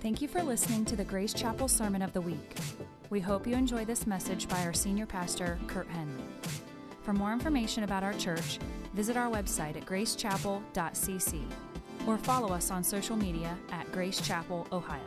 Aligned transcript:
Thank 0.00 0.22
you 0.22 0.28
for 0.28 0.42
listening 0.42 0.86
to 0.86 0.96
the 0.96 1.04
Grace 1.04 1.34
Chapel 1.34 1.68
Sermon 1.68 2.00
of 2.00 2.14
the 2.14 2.22
Week. 2.22 2.56
We 3.10 3.20
hope 3.20 3.46
you 3.46 3.54
enjoy 3.54 3.84
this 3.84 4.06
message 4.06 4.48
by 4.48 4.64
our 4.64 4.72
senior 4.72 5.04
pastor, 5.04 5.58
Kurt 5.66 5.86
Henley. 5.88 6.24
For 7.02 7.12
more 7.12 7.34
information 7.34 7.84
about 7.84 8.02
our 8.02 8.14
church, 8.14 8.58
visit 8.94 9.18
our 9.18 9.30
website 9.30 9.76
at 9.76 9.84
gracechapel.cc 9.84 11.42
or 12.06 12.16
follow 12.16 12.48
us 12.48 12.70
on 12.70 12.82
social 12.82 13.14
media 13.14 13.54
at 13.72 13.92
Grace 13.92 14.26
Chapel, 14.26 14.66
Ohio. 14.72 15.02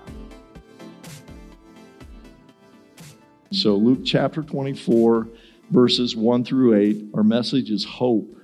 So, 3.51 3.75
Luke 3.75 4.01
chapter 4.05 4.43
24, 4.43 5.27
verses 5.71 6.15
1 6.15 6.45
through 6.45 6.75
8, 6.75 7.05
our 7.15 7.23
message 7.23 7.71
is 7.71 7.83
hope 7.83 8.37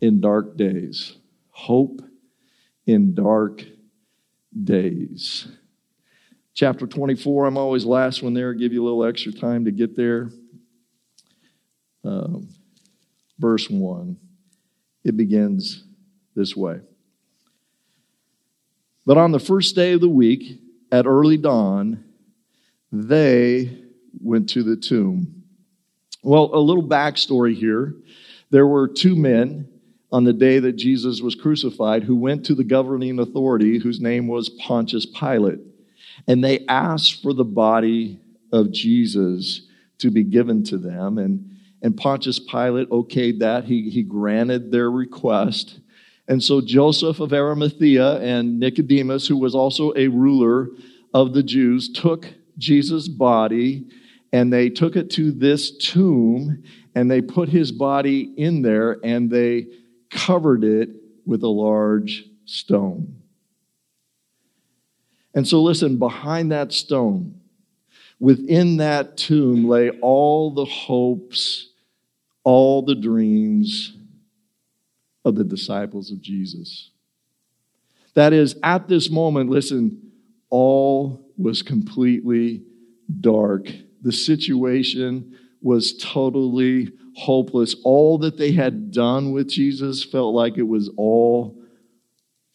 in 0.00 0.20
dark 0.20 0.56
days. 0.56 1.16
Hope 1.50 2.02
in 2.86 3.16
dark 3.16 3.64
days. 4.62 5.48
Chapter 6.54 6.86
24, 6.86 7.46
I'm 7.46 7.56
always 7.56 7.86
last 7.86 8.22
one 8.22 8.34
there, 8.34 8.52
give 8.52 8.72
you 8.72 8.82
a 8.82 8.84
little 8.84 9.04
extra 9.04 9.32
time 9.32 9.64
to 9.64 9.70
get 9.70 9.96
there. 9.96 10.28
Um, 12.04 12.48
verse 13.38 13.70
1, 13.70 14.16
it 15.04 15.16
begins 15.16 15.84
this 16.34 16.54
way. 16.54 16.80
But 19.06 19.16
on 19.16 19.32
the 19.32 19.40
first 19.40 19.74
day 19.74 19.92
of 19.92 20.00
the 20.00 20.08
week, 20.08 20.60
at 20.90 21.06
early 21.06 21.38
dawn, 21.38 22.04
they 22.92 23.78
went 24.20 24.50
to 24.50 24.62
the 24.62 24.76
tomb. 24.76 25.42
Well, 26.22 26.50
a 26.52 26.58
little 26.58 26.86
backstory 26.86 27.56
here. 27.56 27.94
There 28.50 28.66
were 28.66 28.86
two 28.86 29.16
men 29.16 29.68
on 30.12 30.24
the 30.24 30.34
day 30.34 30.58
that 30.58 30.76
Jesus 30.76 31.22
was 31.22 31.34
crucified 31.34 32.04
who 32.04 32.14
went 32.14 32.44
to 32.46 32.54
the 32.54 32.62
governing 32.62 33.18
authority, 33.18 33.78
whose 33.78 34.00
name 34.00 34.28
was 34.28 34.50
Pontius 34.50 35.06
Pilate, 35.06 35.60
and 36.28 36.42
they 36.42 36.64
asked 36.66 37.22
for 37.22 37.32
the 37.32 37.44
body 37.44 38.20
of 38.52 38.72
Jesus 38.72 39.62
to 39.98 40.10
be 40.10 40.24
given 40.24 40.62
to 40.64 40.76
them. 40.76 41.18
And, 41.18 41.50
and 41.82 41.96
Pontius 41.96 42.38
Pilate 42.38 42.90
okayed 42.90 43.38
that. 43.40 43.64
He, 43.64 43.90
he 43.90 44.02
granted 44.02 44.70
their 44.70 44.90
request. 44.90 45.80
And 46.28 46.42
so 46.42 46.60
Joseph 46.60 47.20
of 47.20 47.32
Arimathea 47.32 48.18
and 48.20 48.60
Nicodemus, 48.60 49.26
who 49.26 49.36
was 49.36 49.54
also 49.54 49.92
a 49.96 50.08
ruler 50.08 50.68
of 51.14 51.34
the 51.34 51.42
Jews, 51.42 51.90
took 51.92 52.26
Jesus' 52.58 53.08
body 53.08 53.86
and 54.32 54.52
they 54.52 54.70
took 54.70 54.96
it 54.96 55.10
to 55.10 55.30
this 55.30 55.76
tomb 55.76 56.62
and 56.94 57.10
they 57.10 57.20
put 57.20 57.48
his 57.48 57.72
body 57.72 58.32
in 58.36 58.62
there 58.62 58.98
and 59.04 59.30
they 59.30 59.66
covered 60.10 60.64
it 60.64 60.90
with 61.26 61.42
a 61.42 61.48
large 61.48 62.24
stone. 62.44 63.21
And 65.34 65.46
so, 65.46 65.62
listen, 65.62 65.98
behind 65.98 66.52
that 66.52 66.72
stone, 66.72 67.40
within 68.20 68.76
that 68.76 69.16
tomb 69.16 69.68
lay 69.68 69.90
all 70.00 70.52
the 70.52 70.64
hopes, 70.64 71.70
all 72.44 72.82
the 72.82 72.94
dreams 72.94 73.96
of 75.24 75.36
the 75.36 75.44
disciples 75.44 76.10
of 76.10 76.20
Jesus. 76.20 76.90
That 78.14 78.32
is, 78.32 78.56
at 78.62 78.88
this 78.88 79.10
moment, 79.10 79.48
listen, 79.48 80.12
all 80.50 81.26
was 81.38 81.62
completely 81.62 82.62
dark. 83.20 83.68
The 84.02 84.12
situation 84.12 85.38
was 85.62 85.96
totally 85.96 86.92
hopeless. 87.16 87.74
All 87.84 88.18
that 88.18 88.36
they 88.36 88.52
had 88.52 88.90
done 88.90 89.32
with 89.32 89.48
Jesus 89.48 90.04
felt 90.04 90.34
like 90.34 90.58
it 90.58 90.68
was 90.68 90.90
all 90.96 91.56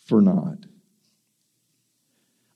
for 0.05 0.21
naught. 0.21 0.66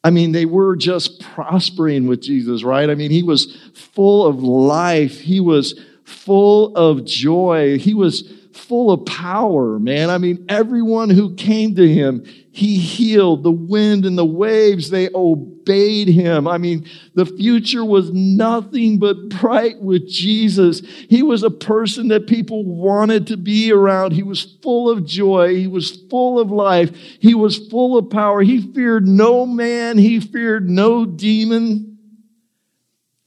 I 0.03 0.09
mean, 0.09 0.31
they 0.31 0.45
were 0.45 0.75
just 0.75 1.21
prospering 1.21 2.07
with 2.07 2.21
Jesus, 2.21 2.63
right? 2.63 2.89
I 2.89 2.95
mean, 2.95 3.11
he 3.11 3.23
was 3.23 3.55
full 3.73 4.25
of 4.25 4.41
life. 4.41 5.19
He 5.19 5.39
was 5.39 5.79
full 6.03 6.75
of 6.75 7.05
joy. 7.05 7.77
He 7.77 7.93
was 7.93 8.23
full 8.53 8.91
of 8.91 9.05
power, 9.05 9.79
man. 9.79 10.09
I 10.09 10.17
mean, 10.17 10.45
everyone 10.49 11.09
who 11.09 11.35
came 11.35 11.75
to 11.75 11.87
him, 11.87 12.23
he 12.51 12.77
healed. 12.77 13.43
The 13.43 13.51
wind 13.51 14.05
and 14.05 14.17
the 14.17 14.25
waves, 14.25 14.89
they 14.89 15.09
obeyed 15.13 16.09
him. 16.09 16.47
I 16.47 16.57
mean, 16.57 16.85
the 17.15 17.25
future 17.25 17.85
was 17.85 18.11
nothing 18.11 18.99
but 18.99 19.29
bright 19.29 19.81
with 19.81 20.07
Jesus. 20.09 20.81
He 21.09 21.23
was 21.23 21.43
a 21.43 21.49
person 21.49 22.09
that 22.09 22.27
people 22.27 22.65
wanted 22.65 23.27
to 23.27 23.37
be 23.37 23.71
around. 23.71 24.11
He 24.11 24.23
was 24.23 24.57
full 24.61 24.89
of 24.89 25.05
joy. 25.05 25.55
He 25.55 25.67
was 25.67 26.01
full 26.09 26.39
of 26.39 26.51
life. 26.51 26.93
He 27.19 27.33
was 27.33 27.57
full 27.69 27.97
of 27.97 28.09
power. 28.09 28.41
He 28.41 28.73
feared 28.73 29.07
no 29.07 29.45
man. 29.45 29.97
He 29.97 30.19
feared 30.19 30.69
no 30.69 31.05
demon. 31.05 31.87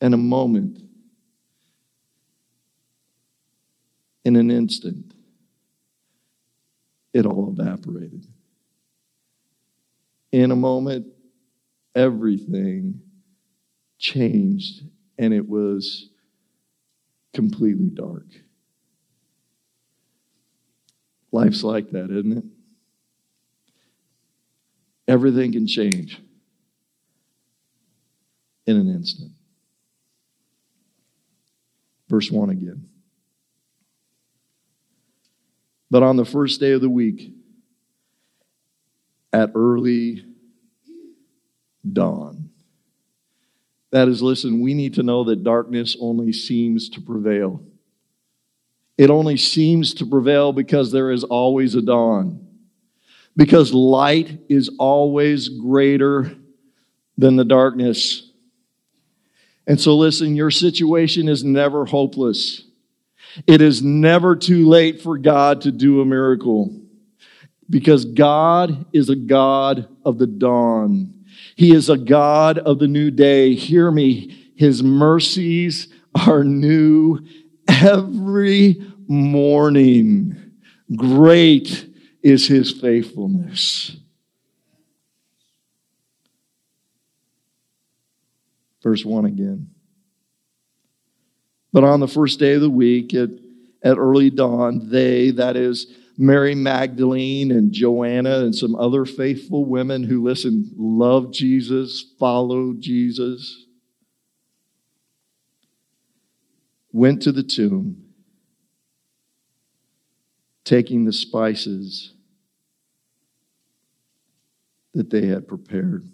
And 0.03 0.13
a 0.13 0.19
moment, 0.19 0.83
in 4.23 4.37
an 4.37 4.51
instant, 4.51 5.14
it 7.15 7.25
all 7.25 7.55
evaporated. 7.57 8.27
In 10.33 10.51
a 10.51 10.57
moment, 10.57 11.07
everything 11.95 13.01
changed 13.99 14.83
and 15.17 15.33
it 15.33 15.49
was 15.49 16.11
completely 17.33 17.89
dark. 17.89 18.27
Life's 21.31 21.63
like 21.63 21.91
that, 21.91 22.11
isn't 22.11 22.39
it? 22.39 22.45
Everything 25.07 25.53
can 25.53 25.67
change 25.67 26.21
in 28.67 28.77
an 28.77 28.89
instant. 28.89 29.33
Verse 32.09 32.31
1 32.31 32.51
again. 32.51 32.89
But 35.91 36.03
on 36.03 36.17
the 36.17 36.25
first 36.25 36.61
day 36.61 36.73
of 36.73 36.81
the 36.81 36.91
week, 36.91 37.33
at 39.33 39.53
early 39.55 40.25
dawn, 41.91 42.51
that 43.91 44.09
is, 44.09 44.21
listen, 44.21 44.61
we 44.61 44.75
need 44.75 44.95
to 44.95 45.05
know 45.05 45.25
that 45.25 45.45
darkness 45.45 45.97
only 46.01 46.33
seems 46.33 46.89
to 46.91 47.01
prevail. 47.01 47.63
It 48.99 49.11
only 49.11 49.37
seems 49.37 49.95
to 49.95 50.07
prevail 50.07 50.53
because 50.53 50.91
there 50.91 51.11
is 51.11 51.25
always 51.25 51.75
a 51.75 51.83
dawn. 51.83 52.47
Because 53.37 53.73
light 53.73 54.41
is 54.49 54.71
always 54.79 55.49
greater 55.49 56.37
than 57.19 57.37
the 57.37 57.45
darkness. 57.45 58.31
And 59.67 59.81
so, 59.81 59.97
listen, 59.97 60.37
your 60.37 60.51
situation 60.51 61.29
is 61.29 61.43
never 61.43 61.85
hopeless. 61.85 62.63
It 63.47 63.61
is 63.61 63.83
never 63.83 64.37
too 64.37 64.69
late 64.69 65.01
for 65.01 65.19
God 65.19 65.63
to 65.63 65.73
do 65.73 66.01
a 66.01 66.05
miracle 66.05 66.81
because 67.69 68.05
God 68.05 68.87
is 68.93 69.11
a 69.11 69.17
God 69.17 69.89
of 70.05 70.19
the 70.19 70.27
dawn. 70.27 71.25
He 71.57 71.75
is 71.75 71.89
a 71.89 71.97
God 71.97 72.59
of 72.59 72.79
the 72.79 72.89
new 72.89 73.11
day. 73.11 73.55
Hear 73.55 73.91
me. 73.91 74.53
His 74.57 74.83
mercies 74.83 75.89
are 76.27 76.45
new 76.45 77.21
every 77.69 78.81
morning. 79.07 80.53
Great 80.95 81.89
is 82.23 82.47
his 82.47 82.73
faithfulness. 82.73 83.97
Verse 88.83 89.05
1 89.05 89.25
again. 89.25 89.74
But 91.75 91.83
on 91.83 91.99
the 91.99 92.07
first 92.07 92.39
day 92.39 92.53
of 92.53 92.61
the 92.61 92.71
week, 92.71 93.13
at, 93.15 93.31
at 93.83 93.99
early 93.99 94.31
dawn, 94.31 94.89
they, 94.91 95.33
that 95.33 95.57
is, 95.57 95.89
Mary 96.17 96.55
Magdalene 96.55 97.51
and 97.51 97.73
Joanna 97.73 98.45
and 98.45 98.55
some 98.55 98.77
other 98.77 99.05
faithful 99.05 99.65
women 99.65 100.05
who, 100.05 100.23
listen, 100.23 100.71
loved 100.77 101.35
Jesus, 101.35 102.15
followed 102.21 102.81
Jesus, 102.81 103.67
went 106.93 107.23
to 107.23 107.33
the 107.33 107.43
tomb, 107.43 108.05
taking 110.63 111.05
the 111.05 111.13
spices 111.13 112.13
that 114.93 115.11
they 115.11 115.27
had 115.27 115.49
prepared. 115.49 116.09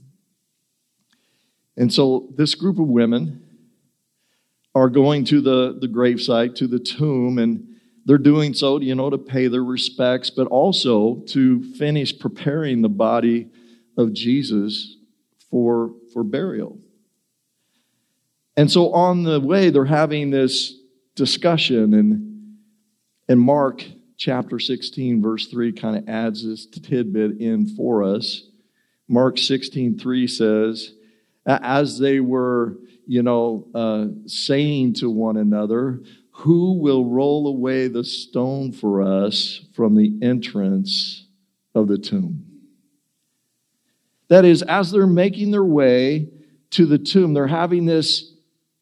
And 1.77 1.93
so 1.93 2.33
this 2.35 2.55
group 2.55 2.79
of 2.79 2.87
women, 2.87 3.50
are 4.75 4.89
going 4.89 5.25
to 5.25 5.41
the, 5.41 5.79
the 5.81 5.89
gravesite, 5.89 6.55
to 6.57 6.67
the 6.67 6.79
tomb, 6.79 7.39
and 7.39 7.67
they're 8.05 8.19
doing 8.19 8.55
so, 8.55 8.81
you 8.81 8.95
know, 8.95 9.11
to 9.11 9.19
pay 9.19 9.49
their 9.49 9.65
respects, 9.65 10.31
but 10.31 10.47
also 10.47 11.17
to 11.29 11.63
finish 11.75 12.17
preparing 12.19 12.83
the 12.83 12.89
body 12.89 13.49
of 13.97 14.13
Jesus 14.13 14.97
for, 15.51 15.93
for 16.13 16.23
burial. 16.23 16.79
And 18.57 18.71
so 18.71 18.93
on 18.93 19.25
the 19.25 19.41
way, 19.41 19.71
they're 19.71 19.85
having 19.85 20.31
this 20.31 20.75
discussion, 21.15 21.95
and, 21.95 22.57
and 23.29 23.41
Mark 23.41 23.85
chapter 24.17 24.59
16, 24.59 25.23
verse 25.23 25.47
3 25.47 25.73
kind 25.73 25.97
of 25.97 26.09
adds 26.09 26.47
this 26.47 26.67
tidbit 26.67 27.41
in 27.41 27.67
for 27.75 28.05
us. 28.05 28.43
Mark 29.09 29.39
16, 29.39 29.99
3 29.99 30.27
says, 30.29 30.93
as 31.47 31.99
they 31.99 32.21
were, 32.21 32.77
you 33.11 33.25
know, 33.25 33.67
uh, 33.75 34.07
saying 34.27 34.95
to 34.95 35.11
one 35.11 35.37
another, 35.37 36.01
Who 36.31 36.79
will 36.79 37.05
roll 37.05 37.49
away 37.49 37.89
the 37.89 38.05
stone 38.05 38.71
for 38.71 39.03
us 39.03 39.63
from 39.75 39.97
the 39.97 40.17
entrance 40.23 41.27
of 41.75 41.89
the 41.89 41.99
tomb? 41.99 42.47
That 44.29 44.45
is, 44.45 44.63
as 44.63 44.93
they're 44.93 45.09
making 45.09 45.51
their 45.51 45.65
way 45.65 46.29
to 46.71 46.87
the 46.87 46.99
tomb, 46.99 47.35
they're 47.35 47.49
having 47.49 47.85
this 47.85 48.33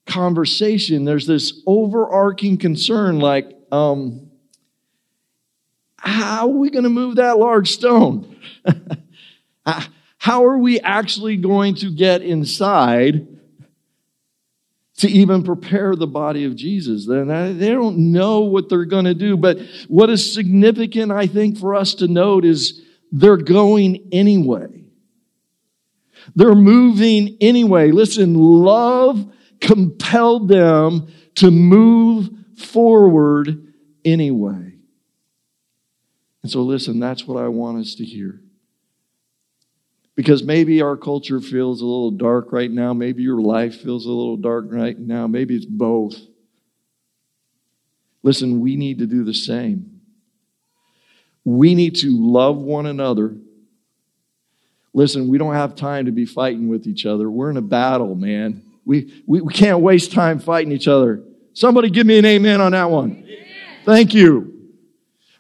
conversation. 0.05 1.07
There's 1.07 1.27
this 1.27 1.63
overarching 1.67 2.59
concern 2.59 3.21
like, 3.21 3.51
um, 3.73 4.31
how 5.97 6.51
are 6.51 6.59
we 6.59 6.69
going 6.69 6.85
to 6.85 6.91
move 6.91 7.17
that 7.17 7.39
large 7.39 7.71
stone? 7.71 8.37
how 10.19 10.45
are 10.45 10.59
we 10.59 10.81
actually 10.81 11.39
going 11.39 11.77
to 11.77 11.91
get 11.91 12.21
inside 12.21 13.27
to 14.99 15.09
even 15.09 15.43
prepare 15.43 15.95
the 15.97 16.07
body 16.07 16.45
of 16.45 16.57
Jesus? 16.57 17.09
Uh, 17.09 17.53
they 17.57 17.71
don't 17.71 18.13
know 18.13 18.41
what 18.41 18.69
they're 18.69 18.85
going 18.85 19.07
to 19.07 19.15
do. 19.15 19.37
But 19.37 19.59
what 19.89 20.11
is 20.11 20.33
significant, 20.33 21.13
I 21.13 21.27
think, 21.27 21.59
for 21.59 21.75
us 21.75 21.95
to 21.97 22.09
note 22.09 22.45
is 22.45 22.83
they're 23.11 23.37
going 23.37 24.09
anyway. 24.13 24.85
They're 26.35 26.55
moving 26.55 27.37
anyway. 27.41 27.91
Listen, 27.91 28.35
love 28.35 29.33
compelled 29.61 30.49
them 30.49 31.13
to 31.37 31.51
move 31.51 32.31
forward 32.57 33.73
anyway. 34.05 34.75
And 36.43 36.51
so, 36.51 36.63
listen, 36.63 37.01
that's 37.01 37.27
what 37.27 37.43
I 37.43 37.49
want 37.49 37.79
us 37.79 37.95
to 37.97 38.05
hear. 38.05 38.41
Because 40.19 40.43
maybe 40.43 40.83
our 40.83 40.97
culture 40.97 41.41
feels 41.41 41.81
a 41.81 41.85
little 41.85 42.11
dark 42.11 42.51
right 42.51 42.73
now. 42.73 42.93
Maybe 42.93 43.23
your 43.23 43.41
life 43.41 43.81
feels 43.81 44.05
a 44.05 44.11
little 44.11 44.37
dark 44.37 44.65
right 44.69 44.99
now. 44.99 45.29
Maybe 45.29 45.55
it's 45.55 45.65
both. 45.65 46.17
Listen, 48.25 48.59
we 48.59 48.75
need 48.75 48.99
to 48.99 49.07
do 49.07 49.23
the 49.23 49.33
same. 49.33 50.01
We 51.45 51.77
need 51.77 51.95
to 51.99 52.09
love 52.11 52.57
one 52.57 52.87
another. 52.87 53.37
Listen, 54.93 55.29
we 55.29 55.39
don't 55.39 55.55
have 55.55 55.77
time 55.77 56.07
to 56.07 56.11
be 56.11 56.27
fighting 56.27 56.67
with 56.67 56.89
each 56.89 57.07
other. 57.07 57.31
We're 57.31 57.51
in 57.51 57.57
a 57.57 57.63
battle, 57.63 58.17
man. 58.17 58.65
We, 58.85 59.23
we, 59.25 59.41
we 59.41 59.53
can't 59.53 59.83
waste 59.83 60.11
time 60.11 60.41
fighting 60.41 60.73
each 60.73 60.89
other. 60.89 61.23
Somebody 61.53 61.91
give 61.91 62.09
me 62.09 62.19
an 62.19 62.25
amen 62.25 62.61
on 62.61 62.73
that 62.73 62.91
one. 62.91 63.25
Thank 63.85 64.15
you. 64.15 64.73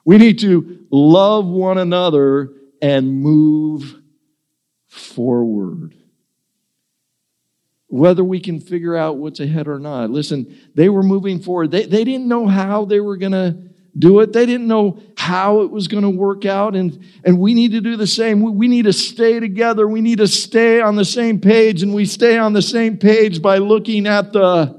We 0.05 0.19
need 0.19 0.39
to 0.39 0.87
love 0.93 1.47
one 1.47 1.79
another 1.79 2.53
and 2.81 3.21
move 3.21 3.98
forward. 4.89 5.95
Whether 7.87 8.25
we 8.25 8.41
can 8.41 8.61
figure 8.61 8.97
out 8.97 9.17
what's 9.17 9.41
ahead 9.41 9.69
or 9.69 9.79
not. 9.79 10.11
Listen, 10.11 10.59
they 10.75 10.89
were 10.89 11.03
moving 11.03 11.41
forward. 11.41 11.71
They, 11.71 11.87
they 11.87 12.05
didn't 12.05 12.27
know 12.27 12.47
how 12.47 12.85
they 12.85 13.01
were 13.01 13.17
going 13.17 13.33
to 13.33 13.57
do 13.99 14.21
it. 14.21 14.33
They 14.33 14.45
didn't 14.45 14.67
know 14.67 15.01
how 15.17 15.63
it 15.63 15.71
was 15.71 15.89
going 15.89 16.03
to 16.03 16.11
work 16.11 16.45
out. 16.45 16.77
And, 16.77 17.03
and 17.25 17.39
we 17.39 17.55
need 17.55 17.73
to 17.73 17.81
do 17.81 17.97
the 17.97 18.07
same. 18.07 18.43
We, 18.43 18.51
we 18.51 18.69
need 18.69 18.85
to 18.85 18.93
stay 18.93 19.41
together. 19.41 19.89
We 19.89 20.03
need 20.03 20.19
to 20.19 20.29
stay 20.29 20.81
on 20.81 20.97
the 20.97 21.05
same 21.05 21.41
page. 21.41 21.83
And 21.83 21.95
we 21.95 22.05
stay 22.05 22.37
on 22.37 22.53
the 22.53 22.63
same 22.63 22.99
page 22.99 23.41
by 23.41 23.59
looking 23.59 24.07
at 24.07 24.33
the, 24.33 24.79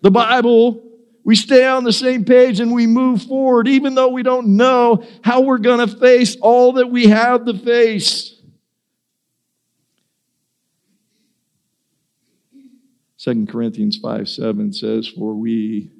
the 0.00 0.10
Bible 0.10 0.84
we 1.24 1.36
stay 1.36 1.66
on 1.66 1.84
the 1.84 1.92
same 1.92 2.26
page 2.26 2.60
and 2.60 2.72
we 2.72 2.86
move 2.86 3.22
forward, 3.22 3.66
even 3.66 3.94
though 3.94 4.08
we 4.08 4.22
don't 4.22 4.56
know 4.58 5.04
how 5.22 5.40
we're 5.40 5.58
going 5.58 5.86
to 5.86 5.96
face 5.96 6.36
all 6.40 6.74
that 6.74 6.90
we 6.90 7.06
have 7.06 7.46
to 7.46 7.54
face. 7.54 8.33
Second 13.24 13.48
Corinthians 13.48 13.96
5 13.96 14.28
7 14.28 14.70
says, 14.74 15.08
For 15.08 15.34
we 15.34 15.90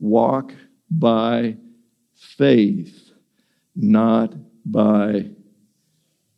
walk 0.00 0.52
by 0.90 1.56
faith, 2.16 3.12
not 3.76 4.34
by 4.66 5.30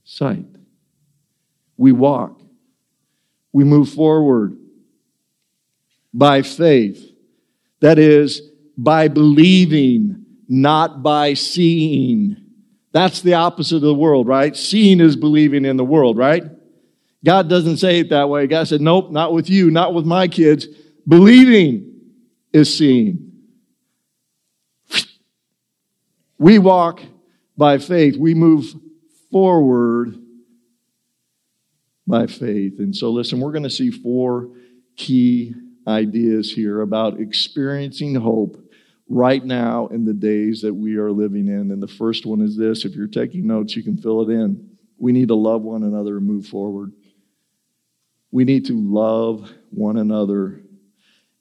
sight. 0.04 0.44
We 1.78 1.92
walk, 1.92 2.42
we 3.54 3.64
move 3.64 3.88
forward 3.88 4.58
by 6.12 6.42
faith 6.42 7.02
that 7.80 7.98
is, 7.98 8.42
by 8.76 9.08
believing, 9.08 10.26
not 10.46 11.02
by 11.02 11.32
seeing. 11.32 12.36
That's 12.92 13.22
the 13.22 13.32
opposite 13.32 13.76
of 13.76 13.80
the 13.80 13.94
world, 13.94 14.28
right? 14.28 14.54
Seeing 14.54 15.00
is 15.00 15.16
believing 15.16 15.64
in 15.64 15.78
the 15.78 15.84
world, 15.84 16.18
right? 16.18 16.44
God 17.26 17.48
doesn't 17.48 17.78
say 17.78 17.98
it 17.98 18.10
that 18.10 18.28
way. 18.28 18.46
God 18.46 18.68
said, 18.68 18.80
nope, 18.80 19.10
not 19.10 19.32
with 19.32 19.50
you, 19.50 19.68
not 19.68 19.92
with 19.92 20.06
my 20.06 20.28
kids. 20.28 20.68
Believing 21.08 21.92
is 22.52 22.78
seeing. 22.78 23.32
We 26.38 26.60
walk 26.60 27.00
by 27.56 27.78
faith. 27.78 28.16
We 28.16 28.34
move 28.34 28.72
forward 29.32 30.16
by 32.06 32.28
faith. 32.28 32.78
And 32.78 32.94
so, 32.94 33.10
listen, 33.10 33.40
we're 33.40 33.50
going 33.50 33.64
to 33.64 33.70
see 33.70 33.90
four 33.90 34.50
key 34.94 35.52
ideas 35.84 36.52
here 36.52 36.80
about 36.80 37.18
experiencing 37.18 38.14
hope 38.14 38.56
right 39.08 39.44
now 39.44 39.88
in 39.88 40.04
the 40.04 40.14
days 40.14 40.60
that 40.60 40.74
we 40.74 40.94
are 40.94 41.10
living 41.10 41.48
in. 41.48 41.72
And 41.72 41.82
the 41.82 41.88
first 41.88 42.24
one 42.24 42.40
is 42.40 42.56
this 42.56 42.84
if 42.84 42.94
you're 42.94 43.08
taking 43.08 43.48
notes, 43.48 43.74
you 43.74 43.82
can 43.82 43.96
fill 43.96 44.22
it 44.22 44.32
in. 44.32 44.70
We 44.96 45.10
need 45.10 45.26
to 45.26 45.34
love 45.34 45.62
one 45.62 45.82
another 45.82 46.18
and 46.18 46.26
move 46.26 46.46
forward. 46.46 46.92
We 48.30 48.44
need 48.44 48.66
to 48.66 48.74
love 48.74 49.52
one 49.70 49.96
another 49.96 50.62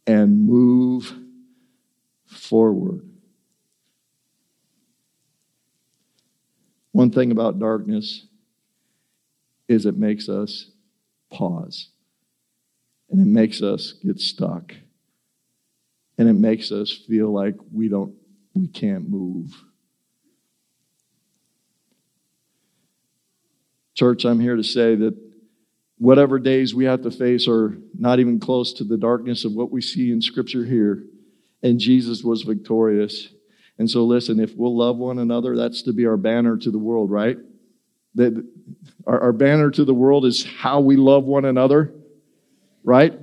and 0.08 0.48
move 0.48 1.14
forward. 2.26 3.02
One 6.92 7.12
thing 7.12 7.32
about 7.32 7.60
darkness 7.60 8.26
is 9.68 9.86
it 9.86 9.98
makes 9.98 10.30
us 10.30 10.70
pause. 11.32 11.90
And 13.10 13.22
it 13.22 13.28
makes 13.28 13.62
us 13.62 13.94
get 13.94 14.20
stuck. 14.20 14.74
And 16.18 16.30
it 16.30 16.34
makes 16.34 16.72
us 16.72 16.92
feel 16.92 17.32
like 17.32 17.56
we 17.74 17.90
don't 17.90 18.16
we 18.54 18.68
can't 18.68 19.10
move. 19.10 19.54
Church, 23.96 24.24
I'm 24.24 24.40
here 24.40 24.56
to 24.56 24.64
say 24.64 24.96
that 24.96 25.18
whatever 25.98 26.40
days 26.40 26.76
we 26.76 26.86
have 26.86 27.02
to 27.04 27.12
face 27.12 27.48
are 27.48 27.78
not 27.98 28.20
even 28.20 28.40
close 28.40 28.74
to 28.74 28.84
the 28.84 28.98
darkness 28.98 29.46
of 29.46 29.54
what 29.54 29.72
we 29.72 29.82
see 29.82 30.12
in 30.12 30.22
Scripture 30.22 30.66
here. 30.66 31.04
And 31.64 31.80
Jesus 31.80 32.24
was 32.24 32.44
victorious. 32.44 33.30
And 33.78 33.90
so, 33.90 34.06
listen, 34.06 34.40
if 34.40 34.56
we'll 34.56 34.78
love 34.78 34.98
one 34.98 35.20
another, 35.20 35.56
that's 35.56 35.82
to 35.84 35.94
be 35.94 36.06
our 36.06 36.18
banner 36.18 36.58
to 36.58 36.72
the 36.72 36.78
world, 36.78 37.12
right? 37.12 37.38
That 38.16 38.46
our, 39.06 39.20
our 39.20 39.34
banner 39.34 39.72
to 39.72 39.84
the 39.84 39.94
world 39.94 40.26
is 40.26 40.46
how 40.46 40.80
we 40.80 40.96
love 40.96 41.26
one 41.26 41.46
another 41.46 41.94
right? 42.86 43.20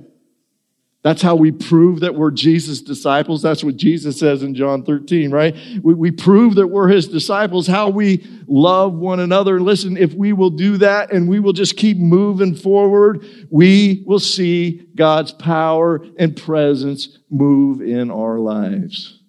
That's 1.03 1.21
how 1.21 1.35
we 1.35 1.51
prove 1.51 1.99
that 1.99 2.15
we're 2.15 2.31
Jesus' 2.31 2.81
disciples. 2.81 3.41
That's 3.41 3.61
what 3.61 3.75
Jesus 3.75 4.17
says 4.17 4.41
in 4.41 4.55
John 4.55 4.83
13, 4.83 5.31
right? 5.31 5.53
We, 5.83 5.93
we 5.93 6.11
prove 6.11 6.55
that 6.55 6.67
we're 6.67 6.87
his 6.87 7.09
disciples, 7.09 7.67
how 7.67 7.89
we 7.89 8.25
love 8.47 8.93
one 8.93 9.19
another. 9.19 9.59
Listen, 9.59 9.97
if 9.97 10.13
we 10.13 10.31
will 10.31 10.49
do 10.49 10.77
that 10.77 11.11
and 11.11 11.27
we 11.27 11.39
will 11.39 11.51
just 11.51 11.75
keep 11.75 11.97
moving 11.97 12.55
forward, 12.55 13.25
we 13.49 14.03
will 14.07 14.19
see 14.19 14.87
God's 14.95 15.33
power 15.33 16.05
and 16.17 16.37
presence 16.37 17.19
move 17.29 17.81
in 17.81 18.09
our 18.09 18.39
lives. 18.39 19.19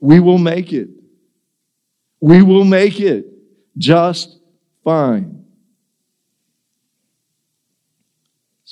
We 0.00 0.18
will 0.18 0.38
make 0.38 0.72
it. 0.72 0.88
We 2.20 2.40
will 2.40 2.64
make 2.64 3.00
it 3.00 3.26
just 3.76 4.38
fine. 4.82 5.43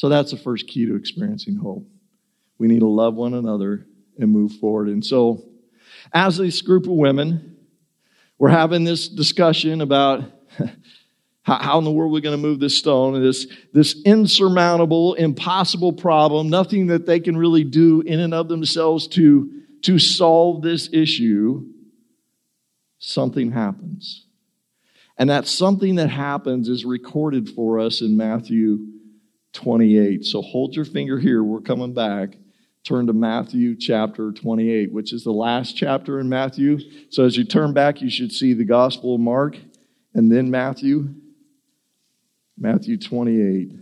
So 0.02 0.08
that's 0.08 0.32
the 0.32 0.36
first 0.36 0.66
key 0.66 0.84
to 0.86 0.96
experiencing 0.96 1.54
hope. 1.54 1.86
We 2.58 2.66
need 2.66 2.80
to 2.80 2.88
love 2.88 3.14
one 3.14 3.34
another 3.34 3.86
and 4.18 4.32
move 4.32 4.50
forward. 4.54 4.88
And 4.88 5.06
so, 5.06 5.44
as 6.12 6.38
this 6.38 6.60
group 6.60 6.86
of 6.86 6.94
women, 6.94 7.56
we're 8.36 8.48
having 8.48 8.82
this 8.82 9.06
discussion 9.06 9.80
about 9.80 10.24
how, 11.44 11.78
in 11.78 11.84
the 11.84 11.92
world 11.92 12.10
we're 12.10 12.18
going 12.18 12.36
to 12.36 12.42
move 12.42 12.58
this 12.58 12.76
stone, 12.76 13.22
this, 13.22 13.46
this 13.72 14.02
insurmountable, 14.04 15.14
impossible 15.14 15.92
problem, 15.92 16.50
nothing 16.50 16.88
that 16.88 17.06
they 17.06 17.20
can 17.20 17.36
really 17.36 17.62
do 17.62 18.00
in 18.00 18.18
and 18.18 18.34
of 18.34 18.48
themselves 18.48 19.06
to, 19.06 19.52
to 19.82 20.00
solve 20.00 20.62
this 20.62 20.88
issue. 20.92 21.64
Something 22.98 23.52
happens. 23.52 24.26
And 25.16 25.30
that 25.30 25.46
something 25.46 25.94
that 25.94 26.10
happens 26.10 26.68
is 26.68 26.84
recorded 26.84 27.50
for 27.50 27.78
us 27.78 28.00
in 28.00 28.16
Matthew 28.16 28.88
28. 29.52 30.24
So 30.24 30.42
hold 30.42 30.74
your 30.74 30.84
finger 30.84 31.18
here. 31.18 31.42
We're 31.42 31.60
coming 31.60 31.94
back. 31.94 32.36
Turn 32.84 33.06
to 33.06 33.12
Matthew 33.12 33.76
chapter 33.76 34.32
28, 34.32 34.92
which 34.92 35.12
is 35.12 35.22
the 35.22 35.32
last 35.32 35.76
chapter 35.76 36.18
in 36.18 36.28
Matthew. 36.28 36.78
So 37.10 37.24
as 37.24 37.36
you 37.36 37.44
turn 37.44 37.72
back, 37.72 38.00
you 38.00 38.10
should 38.10 38.32
see 38.32 38.54
the 38.54 38.64
Gospel 38.64 39.14
of 39.14 39.20
Mark 39.20 39.56
and 40.14 40.32
then 40.32 40.50
Matthew. 40.50 41.14
Matthew 42.58 42.98
28. 42.98 43.72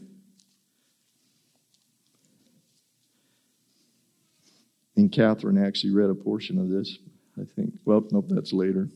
And 4.96 5.10
Catherine 5.10 5.62
actually 5.62 5.94
read 5.94 6.10
a 6.10 6.14
portion 6.14 6.58
of 6.58 6.68
this, 6.68 6.98
I 7.38 7.44
think. 7.56 7.74
Well, 7.86 8.04
nope, 8.10 8.26
that's 8.28 8.52
later. 8.52 8.88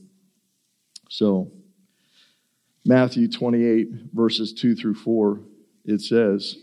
So, 1.08 1.50
Matthew 2.84 3.28
28, 3.28 3.88
verses 4.12 4.52
2 4.52 4.74
through 4.74 4.94
4 4.94 5.40
it 5.84 6.00
says, 6.00 6.56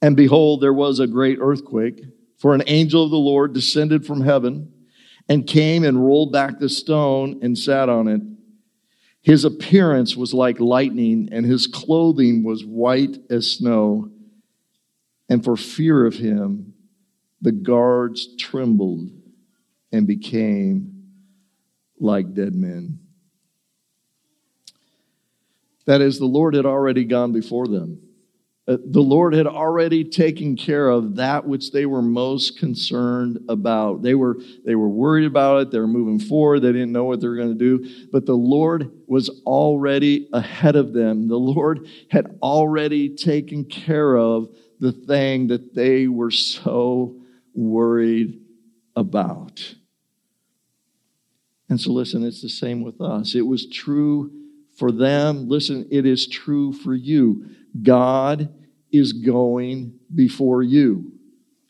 And 0.00 0.16
behold, 0.16 0.60
there 0.60 0.72
was 0.72 1.00
a 1.00 1.06
great 1.06 1.38
earthquake, 1.40 2.02
for 2.38 2.54
an 2.54 2.62
angel 2.66 3.04
of 3.04 3.10
the 3.10 3.16
Lord 3.16 3.54
descended 3.54 4.04
from 4.04 4.20
heaven 4.20 4.70
and 5.28 5.46
came 5.46 5.84
and 5.84 6.04
rolled 6.04 6.32
back 6.32 6.58
the 6.58 6.68
stone 6.68 7.38
and 7.42 7.56
sat 7.56 7.88
on 7.88 8.08
it. 8.08 8.20
His 9.22 9.46
appearance 9.46 10.14
was 10.14 10.34
like 10.34 10.60
lightning, 10.60 11.30
and 11.32 11.46
his 11.46 11.66
clothing 11.66 12.44
was 12.44 12.62
white 12.62 13.16
as 13.30 13.50
snow. 13.50 14.10
And 15.30 15.42
for 15.42 15.56
fear 15.56 16.04
of 16.04 16.16
him, 16.16 16.74
the 17.40 17.52
guards 17.52 18.36
trembled 18.38 19.10
and 19.90 20.06
became 20.06 21.04
like 21.98 22.34
dead 22.34 22.54
men. 22.54 22.98
That 25.86 26.00
is, 26.00 26.18
the 26.18 26.24
Lord 26.26 26.54
had 26.54 26.66
already 26.66 27.04
gone 27.04 27.32
before 27.32 27.68
them. 27.68 28.00
Uh, 28.66 28.78
the 28.82 29.02
Lord 29.02 29.34
had 29.34 29.46
already 29.46 30.04
taken 30.04 30.56
care 30.56 30.88
of 30.88 31.16
that 31.16 31.46
which 31.46 31.70
they 31.70 31.84
were 31.84 32.00
most 32.00 32.58
concerned 32.58 33.38
about. 33.50 34.00
They 34.00 34.14
were, 34.14 34.38
they 34.64 34.74
were 34.74 34.88
worried 34.88 35.26
about 35.26 35.60
it. 35.60 35.70
They 35.70 35.78
were 35.78 35.86
moving 35.86 36.18
forward. 36.18 36.60
They 36.60 36.72
didn't 36.72 36.92
know 36.92 37.04
what 37.04 37.20
they 37.20 37.28
were 37.28 37.36
going 37.36 37.58
to 37.58 37.78
do. 37.78 38.06
But 38.10 38.24
the 38.24 38.34
Lord 38.34 38.90
was 39.06 39.28
already 39.44 40.30
ahead 40.32 40.76
of 40.76 40.94
them. 40.94 41.28
The 41.28 41.36
Lord 41.36 41.86
had 42.10 42.38
already 42.42 43.14
taken 43.14 43.66
care 43.66 44.16
of 44.16 44.48
the 44.80 44.92
thing 44.92 45.48
that 45.48 45.74
they 45.74 46.08
were 46.08 46.30
so 46.30 47.20
worried 47.54 48.40
about. 48.96 49.74
And 51.68 51.78
so, 51.78 51.92
listen, 51.92 52.24
it's 52.24 52.40
the 52.40 52.48
same 52.48 52.82
with 52.82 53.00
us. 53.02 53.34
It 53.34 53.42
was 53.46 53.66
true 53.66 54.32
for 54.76 54.92
them. 54.92 55.48
Listen, 55.48 55.86
it 55.90 56.06
is 56.06 56.26
true 56.26 56.72
for 56.72 56.94
you. 56.94 57.46
God 57.82 58.52
is 58.92 59.12
going 59.12 59.98
before 60.14 60.62
you. 60.62 61.12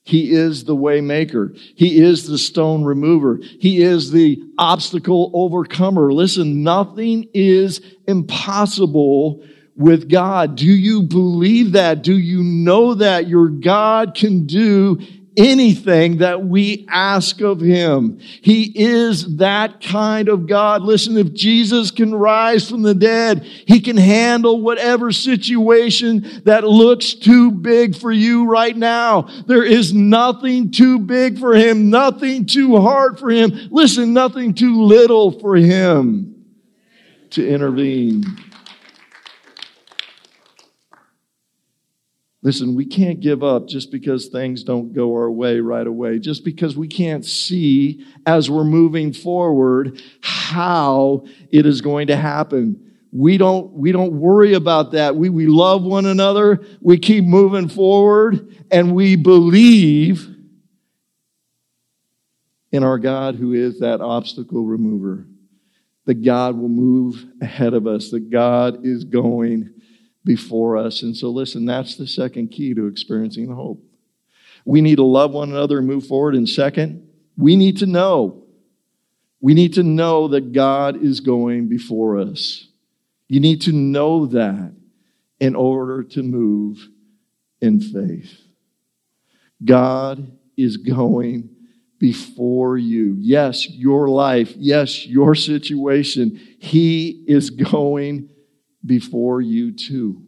He 0.04 0.32
is 0.32 0.64
the 0.64 0.76
waymaker. 0.76 1.58
He 1.76 1.98
is 2.02 2.26
the 2.26 2.36
stone 2.36 2.84
remover. 2.84 3.38
He 3.58 3.82
is 3.82 4.10
the 4.10 4.42
obstacle 4.58 5.30
overcomer. 5.32 6.12
Listen, 6.12 6.62
nothing 6.62 7.26
is 7.32 7.80
impossible 8.06 9.42
with 9.76 10.10
God. 10.10 10.56
Do 10.56 10.66
you 10.66 11.02
believe 11.02 11.72
that? 11.72 12.02
Do 12.02 12.18
you 12.18 12.42
know 12.42 12.94
that 12.94 13.28
your 13.28 13.48
God 13.48 14.14
can 14.14 14.44
do 14.44 15.00
anything 15.36 16.18
that 16.18 16.44
we 16.44 16.86
ask 16.88 17.40
of 17.40 17.60
him. 17.60 18.18
He 18.40 18.72
is 18.74 19.36
that 19.36 19.82
kind 19.82 20.28
of 20.28 20.46
God. 20.46 20.82
Listen, 20.82 21.16
if 21.16 21.32
Jesus 21.32 21.90
can 21.90 22.14
rise 22.14 22.68
from 22.68 22.82
the 22.82 22.94
dead, 22.94 23.44
he 23.44 23.80
can 23.80 23.96
handle 23.96 24.60
whatever 24.60 25.12
situation 25.12 26.42
that 26.44 26.64
looks 26.64 27.14
too 27.14 27.50
big 27.50 27.96
for 27.96 28.12
you 28.12 28.46
right 28.46 28.76
now. 28.76 29.22
There 29.46 29.64
is 29.64 29.92
nothing 29.92 30.70
too 30.70 30.98
big 30.98 31.38
for 31.38 31.54
him, 31.54 31.90
nothing 31.90 32.46
too 32.46 32.76
hard 32.80 33.18
for 33.18 33.30
him. 33.30 33.52
Listen, 33.70 34.12
nothing 34.12 34.54
too 34.54 34.82
little 34.82 35.38
for 35.40 35.56
him 35.56 36.44
to 37.30 37.46
intervene. 37.46 38.24
Listen, 42.44 42.74
we 42.74 42.84
can't 42.84 43.20
give 43.20 43.42
up 43.42 43.66
just 43.66 43.90
because 43.90 44.26
things 44.26 44.62
don't 44.62 44.92
go 44.92 45.14
our 45.14 45.30
way 45.30 45.60
right 45.60 45.86
away, 45.86 46.18
just 46.18 46.44
because 46.44 46.76
we 46.76 46.86
can't 46.86 47.24
see 47.24 48.04
as 48.26 48.50
we're 48.50 48.64
moving 48.64 49.14
forward 49.14 50.02
how 50.20 51.24
it 51.50 51.64
is 51.64 51.80
going 51.80 52.08
to 52.08 52.16
happen. 52.16 52.92
We 53.12 53.38
don't, 53.38 53.72
we 53.72 53.92
don't 53.92 54.12
worry 54.12 54.52
about 54.52 54.92
that. 54.92 55.16
We, 55.16 55.30
we 55.30 55.46
love 55.46 55.84
one 55.84 56.04
another. 56.04 56.62
We 56.82 56.98
keep 56.98 57.24
moving 57.24 57.70
forward 57.70 58.54
and 58.70 58.94
we 58.94 59.16
believe 59.16 60.28
in 62.72 62.84
our 62.84 62.98
God 62.98 63.36
who 63.36 63.54
is 63.54 63.80
that 63.80 64.02
obstacle 64.02 64.64
remover. 64.64 65.26
That 66.04 66.22
God 66.22 66.58
will 66.58 66.68
move 66.68 67.24
ahead 67.40 67.72
of 67.72 67.86
us, 67.86 68.10
that 68.10 68.28
God 68.28 68.84
is 68.84 69.04
going 69.04 69.73
before 70.24 70.76
us. 70.76 71.02
And 71.02 71.16
so, 71.16 71.28
listen, 71.28 71.66
that's 71.66 71.96
the 71.96 72.06
second 72.06 72.48
key 72.48 72.74
to 72.74 72.86
experiencing 72.86 73.48
the 73.48 73.54
hope. 73.54 73.82
We 74.64 74.80
need 74.80 74.96
to 74.96 75.04
love 75.04 75.32
one 75.32 75.50
another 75.50 75.78
and 75.78 75.86
move 75.86 76.06
forward. 76.06 76.34
And 76.34 76.48
second, 76.48 77.06
we 77.36 77.56
need 77.56 77.78
to 77.78 77.86
know. 77.86 78.44
We 79.40 79.52
need 79.52 79.74
to 79.74 79.82
know 79.82 80.28
that 80.28 80.52
God 80.52 81.02
is 81.02 81.20
going 81.20 81.68
before 81.68 82.18
us. 82.18 82.66
You 83.28 83.40
need 83.40 83.60
to 83.62 83.72
know 83.72 84.26
that 84.26 84.74
in 85.40 85.54
order 85.54 86.02
to 86.02 86.22
move 86.22 86.88
in 87.60 87.80
faith. 87.80 88.40
God 89.62 90.32
is 90.56 90.78
going 90.78 91.50
before 91.98 92.78
you. 92.78 93.16
Yes, 93.18 93.68
your 93.68 94.08
life. 94.08 94.54
Yes, 94.56 95.06
your 95.06 95.34
situation. 95.34 96.40
He 96.58 97.24
is 97.26 97.50
going 97.50 98.30
before 98.84 99.40
you 99.40 99.72
too. 99.72 100.22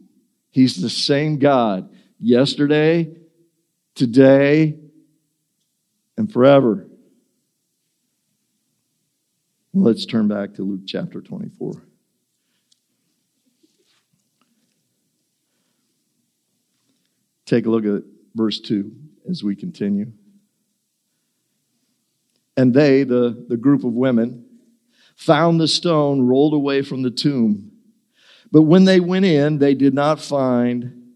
He's 0.49 0.81
the 0.81 0.89
same 0.89 1.37
God 1.37 1.89
yesterday, 2.19 3.15
today, 3.95 4.79
and 6.17 6.31
forever. 6.31 6.87
Let's 9.73 10.05
turn 10.05 10.27
back 10.27 10.55
to 10.55 10.63
Luke 10.63 10.81
chapter 10.87 11.21
24. 11.21 11.83
Take 17.45 17.65
a 17.65 17.69
look 17.69 17.85
at 17.85 18.03
verse 18.35 18.59
2 18.59 18.91
as 19.29 19.43
we 19.43 19.55
continue. 19.55 20.11
And 22.57 22.73
they, 22.73 23.03
the, 23.03 23.45
the 23.47 23.55
group 23.55 23.83
of 23.83 23.93
women, 23.93 24.45
found 25.15 25.59
the 25.59 25.67
stone 25.67 26.21
rolled 26.21 26.53
away 26.53 26.81
from 26.81 27.03
the 27.03 27.11
tomb. 27.11 27.71
But 28.51 28.63
when 28.63 28.85
they 28.85 28.99
went 28.99 29.25
in, 29.25 29.57
they 29.57 29.73
did 29.73 29.93
not 29.93 30.21
find 30.21 31.13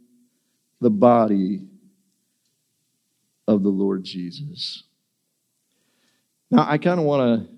the 0.80 0.90
body 0.90 1.62
of 3.48 3.64
the 3.64 3.70
Lord 3.70 4.04
Jesus. 4.04 4.84
Now, 6.50 6.66
I 6.68 6.78
kind 6.78 7.00
of 7.00 7.06
want 7.06 7.42
to 7.42 7.50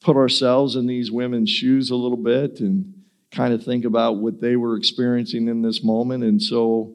put 0.00 0.16
ourselves 0.16 0.76
in 0.76 0.86
these 0.86 1.10
women's 1.10 1.50
shoes 1.50 1.90
a 1.90 1.96
little 1.96 2.18
bit 2.18 2.60
and 2.60 2.94
kind 3.32 3.52
of 3.52 3.64
think 3.64 3.84
about 3.84 4.18
what 4.18 4.40
they 4.40 4.56
were 4.56 4.76
experiencing 4.76 5.48
in 5.48 5.62
this 5.62 5.82
moment. 5.82 6.22
And 6.22 6.40
so 6.40 6.94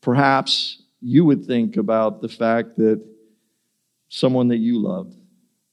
perhaps 0.00 0.82
you 1.00 1.24
would 1.24 1.44
think 1.44 1.76
about 1.76 2.22
the 2.22 2.28
fact 2.28 2.76
that 2.76 3.02
someone 4.08 4.48
that 4.48 4.58
you 4.58 4.80
loved, 4.80 5.14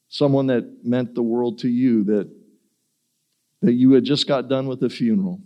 someone 0.09 0.47
that 0.47 0.83
meant 0.83 1.13
the 1.13 1.21
world 1.21 1.59
to 1.59 1.69
you, 1.69 2.03
that, 2.05 2.29
that 3.61 3.73
you 3.73 3.91
had 3.91 4.03
just 4.03 4.27
got 4.27 4.49
done 4.49 4.67
with 4.67 4.81
a 4.83 4.89
funeral 4.89 5.39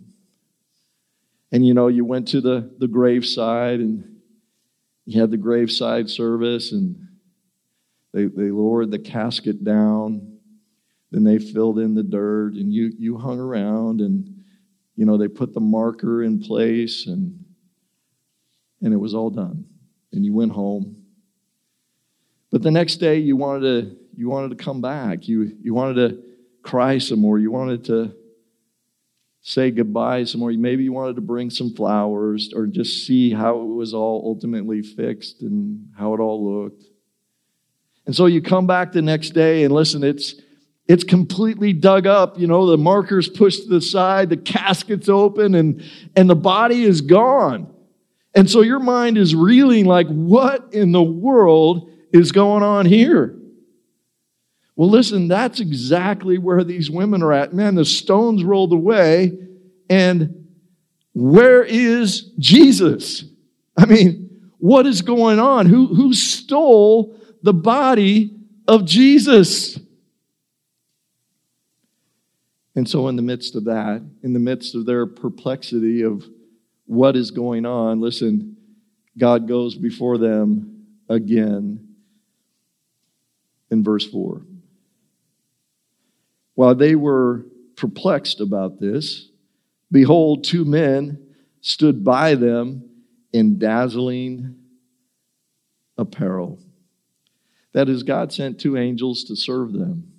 and 1.50 1.66
you 1.66 1.74
know, 1.74 1.88
you 1.88 2.04
went 2.04 2.28
to 2.28 2.40
the, 2.40 2.70
the 2.78 2.88
graveside 2.88 3.80
and 3.80 4.20
you 5.06 5.20
had 5.20 5.30
the 5.30 5.36
graveside 5.36 6.10
service 6.10 6.72
and 6.72 7.08
they, 8.12 8.24
they 8.24 8.50
lowered 8.50 8.90
the 8.90 8.98
casket 8.98 9.64
down. 9.64 10.38
Then 11.10 11.24
they 11.24 11.38
filled 11.38 11.78
in 11.78 11.94
the 11.94 12.02
dirt 12.02 12.54
and 12.54 12.72
you, 12.72 12.92
you 12.98 13.16
hung 13.16 13.40
around 13.40 14.02
and, 14.02 14.44
you 14.94 15.06
know, 15.06 15.16
they 15.16 15.28
put 15.28 15.54
the 15.54 15.60
marker 15.60 16.22
in 16.22 16.40
place 16.40 17.06
and, 17.06 17.44
and 18.82 18.92
it 18.92 18.98
was 18.98 19.14
all 19.14 19.30
done. 19.30 19.64
And 20.12 20.24
you 20.24 20.34
went 20.34 20.52
home. 20.52 20.96
But 22.50 22.62
the 22.62 22.70
next 22.70 22.96
day 22.96 23.18
you 23.18 23.36
wanted 23.36 23.60
to, 23.60 23.96
you 24.16 24.28
wanted 24.28 24.58
to 24.58 24.62
come 24.62 24.82
back. 24.82 25.28
You, 25.28 25.56
you 25.62 25.72
wanted 25.72 25.94
to 25.94 26.22
cry 26.62 26.98
some 26.98 27.20
more. 27.20 27.38
You 27.38 27.50
wanted 27.50 27.84
to 27.84 28.14
say 29.48 29.70
goodbye 29.70 30.24
some 30.24 30.40
more. 30.40 30.52
Maybe 30.52 30.84
you 30.84 30.92
wanted 30.92 31.16
to 31.16 31.22
bring 31.22 31.48
some 31.48 31.74
flowers 31.74 32.52
or 32.54 32.66
just 32.66 33.06
see 33.06 33.32
how 33.32 33.60
it 33.60 33.64
was 33.64 33.94
all 33.94 34.22
ultimately 34.26 34.82
fixed 34.82 35.40
and 35.40 35.88
how 35.96 36.12
it 36.12 36.20
all 36.20 36.62
looked. 36.62 36.84
And 38.04 38.14
so 38.14 38.26
you 38.26 38.42
come 38.42 38.66
back 38.66 38.92
the 38.92 39.00
next 39.00 39.30
day 39.30 39.64
and 39.64 39.72
listen, 39.72 40.04
it's 40.04 40.34
it's 40.86 41.04
completely 41.04 41.74
dug 41.74 42.06
up, 42.06 42.38
you 42.38 42.46
know, 42.46 42.66
the 42.66 42.78
markers 42.78 43.28
pushed 43.28 43.64
to 43.64 43.68
the 43.68 43.80
side, 43.80 44.30
the 44.30 44.36
casket's 44.36 45.08
open 45.08 45.54
and 45.54 45.82
and 46.14 46.28
the 46.28 46.36
body 46.36 46.82
is 46.82 47.00
gone. 47.00 47.74
And 48.34 48.50
so 48.50 48.60
your 48.60 48.80
mind 48.80 49.16
is 49.16 49.34
reeling 49.34 49.86
like 49.86 50.08
what 50.08 50.74
in 50.74 50.92
the 50.92 51.02
world 51.02 51.90
is 52.12 52.32
going 52.32 52.62
on 52.62 52.84
here? 52.84 53.34
Well, 54.78 54.88
listen, 54.88 55.26
that's 55.26 55.58
exactly 55.58 56.38
where 56.38 56.62
these 56.62 56.88
women 56.88 57.20
are 57.24 57.32
at. 57.32 57.52
Man, 57.52 57.74
the 57.74 57.84
stones 57.84 58.44
rolled 58.44 58.72
away, 58.72 59.36
and 59.90 60.46
where 61.14 61.64
is 61.64 62.30
Jesus? 62.38 63.24
I 63.76 63.86
mean, 63.86 64.52
What 64.58 64.86
is 64.86 65.02
going 65.02 65.40
on? 65.40 65.66
Who, 65.66 65.92
who 65.94 66.14
stole 66.14 67.16
the 67.42 67.52
body 67.52 68.36
of 68.68 68.84
Jesus? 68.84 69.80
And 72.76 72.88
so, 72.88 73.08
in 73.08 73.16
the 73.16 73.22
midst 73.22 73.56
of 73.56 73.64
that, 73.64 74.00
in 74.22 74.32
the 74.32 74.38
midst 74.38 74.76
of 74.76 74.86
their 74.86 75.06
perplexity 75.06 76.02
of 76.02 76.24
what 76.86 77.16
is 77.16 77.32
going 77.32 77.66
on, 77.66 78.00
listen, 78.00 78.56
God 79.16 79.48
goes 79.48 79.74
before 79.74 80.18
them 80.18 80.86
again 81.08 81.96
in 83.70 83.82
verse 83.82 84.06
4. 84.06 84.42
While 86.58 86.74
they 86.74 86.96
were 86.96 87.46
perplexed 87.76 88.40
about 88.40 88.80
this, 88.80 89.28
behold, 89.92 90.42
two 90.42 90.64
men 90.64 91.24
stood 91.60 92.02
by 92.02 92.34
them 92.34 92.82
in 93.32 93.60
dazzling 93.60 94.56
apparel. 95.96 96.58
That 97.74 97.88
is, 97.88 98.02
God 98.02 98.32
sent 98.32 98.58
two 98.58 98.76
angels 98.76 99.22
to 99.26 99.36
serve 99.36 99.72
them. 99.72 100.10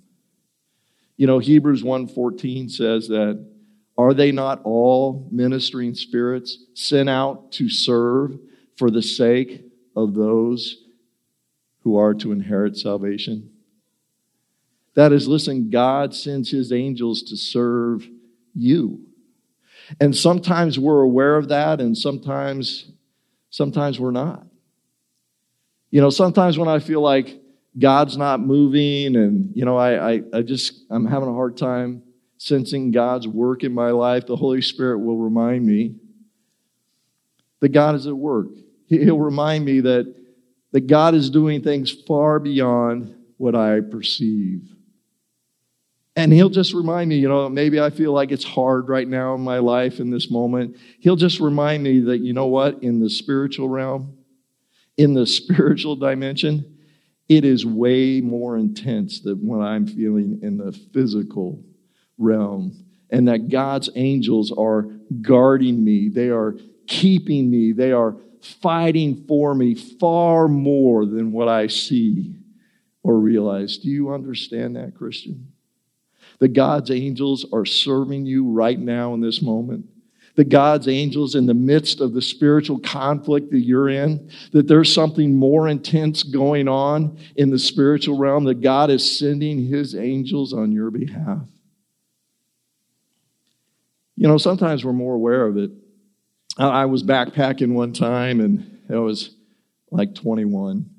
You 1.18 1.26
know, 1.26 1.40
Hebrews 1.40 1.82
1:14 1.82 2.70
says 2.70 3.08
that 3.08 3.44
are 3.98 4.14
they 4.14 4.32
not 4.32 4.62
all 4.64 5.28
ministering 5.30 5.94
spirits 5.94 6.56
sent 6.72 7.10
out 7.10 7.52
to 7.52 7.68
serve 7.68 8.38
for 8.76 8.90
the 8.90 9.02
sake 9.02 9.62
of 9.94 10.14
those 10.14 10.84
who 11.80 11.98
are 11.98 12.14
to 12.14 12.32
inherit 12.32 12.78
salvation? 12.78 13.50
That 14.94 15.12
is, 15.12 15.28
listen, 15.28 15.70
God 15.70 16.14
sends 16.14 16.50
his 16.50 16.72
angels 16.72 17.22
to 17.24 17.36
serve 17.36 18.08
you. 18.54 19.06
And 20.00 20.16
sometimes 20.16 20.78
we're 20.78 21.00
aware 21.00 21.36
of 21.36 21.48
that, 21.48 21.80
and 21.80 21.96
sometimes, 21.96 22.90
sometimes 23.50 23.98
we're 23.98 24.10
not. 24.10 24.46
You 25.90 26.00
know, 26.00 26.10
sometimes 26.10 26.58
when 26.58 26.68
I 26.68 26.78
feel 26.78 27.00
like 27.00 27.40
God's 27.78 28.16
not 28.16 28.40
moving 28.40 29.16
and, 29.16 29.52
you 29.54 29.64
know, 29.64 29.76
I, 29.76 30.12
I, 30.12 30.22
I 30.32 30.42
just, 30.42 30.84
I'm 30.90 31.06
having 31.06 31.28
a 31.28 31.32
hard 31.32 31.56
time 31.56 32.02
sensing 32.36 32.90
God's 32.90 33.28
work 33.28 33.64
in 33.64 33.72
my 33.74 33.90
life, 33.90 34.26
the 34.26 34.36
Holy 34.36 34.62
Spirit 34.62 34.98
will 34.98 35.18
remind 35.18 35.66
me 35.66 35.94
that 37.60 37.68
God 37.68 37.94
is 37.94 38.06
at 38.06 38.16
work. 38.16 38.48
He'll 38.86 39.18
remind 39.18 39.64
me 39.64 39.80
that, 39.80 40.14
that 40.72 40.86
God 40.86 41.14
is 41.14 41.30
doing 41.30 41.62
things 41.62 41.90
far 41.90 42.38
beyond 42.38 43.14
what 43.36 43.54
I 43.54 43.80
perceive. 43.80 44.62
And 46.16 46.32
he'll 46.32 46.50
just 46.50 46.74
remind 46.74 47.08
me, 47.08 47.16
you 47.16 47.28
know, 47.28 47.48
maybe 47.48 47.80
I 47.80 47.90
feel 47.90 48.12
like 48.12 48.32
it's 48.32 48.44
hard 48.44 48.88
right 48.88 49.06
now 49.06 49.34
in 49.34 49.42
my 49.42 49.58
life 49.58 50.00
in 50.00 50.10
this 50.10 50.30
moment. 50.30 50.76
He'll 50.98 51.16
just 51.16 51.38
remind 51.38 51.82
me 51.82 52.00
that, 52.00 52.18
you 52.18 52.32
know 52.32 52.46
what, 52.46 52.82
in 52.82 53.00
the 53.00 53.08
spiritual 53.08 53.68
realm, 53.68 54.18
in 54.96 55.14
the 55.14 55.26
spiritual 55.26 55.96
dimension, 55.96 56.78
it 57.28 57.44
is 57.44 57.64
way 57.64 58.20
more 58.20 58.56
intense 58.56 59.20
than 59.20 59.46
what 59.46 59.60
I'm 59.60 59.86
feeling 59.86 60.40
in 60.42 60.58
the 60.58 60.72
physical 60.92 61.62
realm. 62.18 62.86
And 63.10 63.28
that 63.28 63.48
God's 63.48 63.88
angels 63.94 64.52
are 64.56 64.82
guarding 65.22 65.84
me, 65.84 66.08
they 66.08 66.28
are 66.28 66.56
keeping 66.86 67.50
me, 67.50 67.72
they 67.72 67.92
are 67.92 68.16
fighting 68.40 69.24
for 69.28 69.54
me 69.54 69.74
far 69.74 70.48
more 70.48 71.06
than 71.06 71.30
what 71.30 71.48
I 71.48 71.68
see 71.68 72.34
or 73.02 73.18
realize. 73.18 73.78
Do 73.78 73.88
you 73.88 74.12
understand 74.12 74.76
that, 74.76 74.94
Christian? 74.96 75.49
That 76.40 76.48
God's 76.48 76.90
angels 76.90 77.46
are 77.52 77.64
serving 77.64 78.26
you 78.26 78.50
right 78.50 78.78
now 78.78 79.14
in 79.14 79.20
this 79.20 79.40
moment 79.40 79.86
that 80.36 80.48
God's 80.48 80.88
angels 80.88 81.34
in 81.34 81.46
the 81.46 81.54
midst 81.54 82.00
of 82.00 82.12
the 82.12 82.22
spiritual 82.22 82.78
conflict 82.78 83.50
that 83.50 83.60
you're 83.60 83.88
in, 83.88 84.30
that 84.52 84.68
there's 84.68 84.92
something 84.92 85.34
more 85.34 85.68
intense 85.68 86.22
going 86.22 86.68
on 86.68 87.18
in 87.36 87.50
the 87.50 87.58
spiritual 87.58 88.16
realm, 88.16 88.44
that 88.44 88.60
God 88.60 88.90
is 88.90 89.18
sending 89.18 89.66
his 89.66 89.94
angels 89.94 90.52
on 90.52 90.72
your 90.72 90.90
behalf. 90.90 91.42
You 94.16 94.28
know, 94.28 94.38
sometimes 94.38 94.84
we're 94.84 94.92
more 94.92 95.14
aware 95.14 95.46
of 95.46 95.56
it. 95.56 95.70
I 96.58 96.84
was 96.84 97.02
backpacking 97.02 97.72
one 97.72 97.92
time 97.92 98.40
and 98.40 98.80
I 98.90 98.98
was 98.98 99.34
like 99.90 100.14
21. 100.14 100.89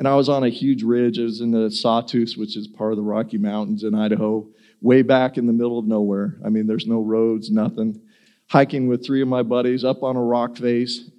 And 0.00 0.08
I 0.08 0.14
was 0.16 0.30
on 0.30 0.44
a 0.44 0.48
huge 0.48 0.82
ridge. 0.82 1.18
It 1.18 1.24
was 1.24 1.42
in 1.42 1.50
the 1.50 1.70
Sawtooth, 1.70 2.32
which 2.38 2.56
is 2.56 2.66
part 2.66 2.92
of 2.92 2.96
the 2.96 3.02
Rocky 3.02 3.36
Mountains 3.36 3.84
in 3.84 3.94
Idaho, 3.94 4.48
way 4.80 5.02
back 5.02 5.36
in 5.36 5.46
the 5.46 5.52
middle 5.52 5.78
of 5.78 5.86
nowhere. 5.86 6.38
I 6.42 6.48
mean, 6.48 6.66
there's 6.66 6.86
no 6.86 7.02
roads, 7.02 7.50
nothing 7.50 8.00
hiking 8.48 8.88
with 8.88 9.04
three 9.04 9.20
of 9.20 9.28
my 9.28 9.42
buddies 9.42 9.84
up 9.84 10.02
on 10.02 10.16
a 10.16 10.22
rock 10.22 10.56
face. 10.56 11.10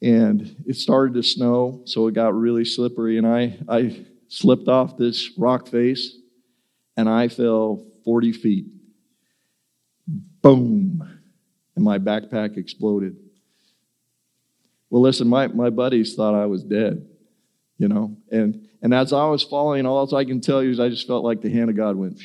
And 0.00 0.56
it 0.66 0.76
started 0.76 1.12
to 1.16 1.22
snow, 1.22 1.82
so 1.84 2.06
it 2.06 2.14
got 2.14 2.34
really 2.34 2.64
slippery. 2.64 3.18
And 3.18 3.26
I, 3.26 3.58
I 3.68 4.06
slipped 4.28 4.68
off 4.68 4.96
this 4.96 5.32
rock 5.36 5.68
face 5.68 6.16
and 6.96 7.10
I 7.10 7.28
fell 7.28 7.84
40 8.06 8.32
feet. 8.32 8.66
Boom. 10.08 11.06
And 11.76 11.84
my 11.84 11.98
backpack 11.98 12.56
exploded. 12.56 13.18
Well, 14.90 15.02
listen, 15.02 15.28
my, 15.28 15.46
my 15.46 15.70
buddies 15.70 16.14
thought 16.14 16.34
I 16.34 16.46
was 16.46 16.64
dead, 16.64 17.06
you 17.78 17.88
know. 17.88 18.16
And, 18.30 18.68
and 18.82 18.92
as 18.92 19.12
I 19.12 19.24
was 19.26 19.42
falling, 19.42 19.86
all 19.86 20.14
I 20.14 20.24
can 20.24 20.40
tell 20.40 20.62
you 20.62 20.70
is 20.70 20.80
I 20.80 20.88
just 20.88 21.06
felt 21.06 21.24
like 21.24 21.40
the 21.40 21.50
hand 21.50 21.70
of 21.70 21.76
God 21.76 21.96
went 21.96 22.20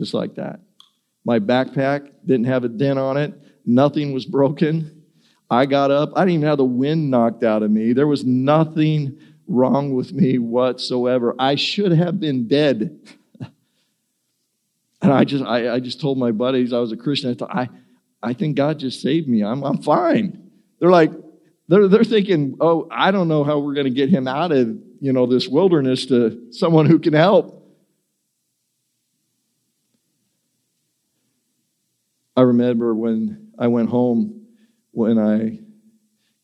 just 0.00 0.14
like 0.14 0.36
that. 0.36 0.60
My 1.26 1.38
backpack 1.38 2.10
didn't 2.24 2.46
have 2.46 2.64
a 2.64 2.68
dent 2.68 2.98
on 2.98 3.18
it. 3.18 3.34
Nothing 3.66 4.12
was 4.12 4.24
broken. 4.24 5.02
I 5.50 5.66
got 5.66 5.90
up. 5.90 6.12
I 6.16 6.20
didn't 6.20 6.36
even 6.36 6.48
have 6.48 6.56
the 6.56 6.64
wind 6.64 7.10
knocked 7.10 7.44
out 7.44 7.62
of 7.62 7.70
me. 7.70 7.92
There 7.92 8.06
was 8.06 8.24
nothing 8.24 9.18
wrong 9.46 9.94
with 9.94 10.12
me 10.12 10.38
whatsoever. 10.38 11.34
I 11.38 11.56
should 11.56 11.92
have 11.92 12.18
been 12.18 12.48
dead. 12.48 12.98
and 13.40 15.12
I 15.12 15.24
just, 15.24 15.44
I, 15.44 15.74
I, 15.74 15.80
just 15.80 16.00
told 16.00 16.16
my 16.16 16.30
buddies 16.30 16.72
I 16.72 16.78
was 16.78 16.92
a 16.92 16.96
Christian. 16.96 17.30
I 17.30 17.34
thought, 17.34 17.54
I, 17.54 17.68
I 18.22 18.32
think 18.32 18.56
God 18.56 18.78
just 18.78 19.02
saved 19.02 19.28
me. 19.28 19.44
I'm, 19.44 19.62
I'm 19.64 19.82
fine. 19.82 20.49
They're 20.80 20.90
like, 20.90 21.12
they're, 21.68 21.86
they're 21.86 22.04
thinking, 22.04 22.56
oh, 22.60 22.88
I 22.90 23.10
don't 23.10 23.28
know 23.28 23.44
how 23.44 23.60
we're 23.60 23.74
going 23.74 23.86
to 23.86 23.90
get 23.90 24.08
him 24.08 24.26
out 24.26 24.50
of, 24.50 24.76
you 25.00 25.12
know, 25.12 25.26
this 25.26 25.46
wilderness 25.46 26.06
to 26.06 26.48
someone 26.50 26.86
who 26.86 26.98
can 26.98 27.12
help. 27.12 27.56
I 32.36 32.42
remember 32.42 32.94
when 32.94 33.52
I 33.58 33.68
went 33.68 33.90
home 33.90 34.46
when 34.92 35.18
I 35.18 35.60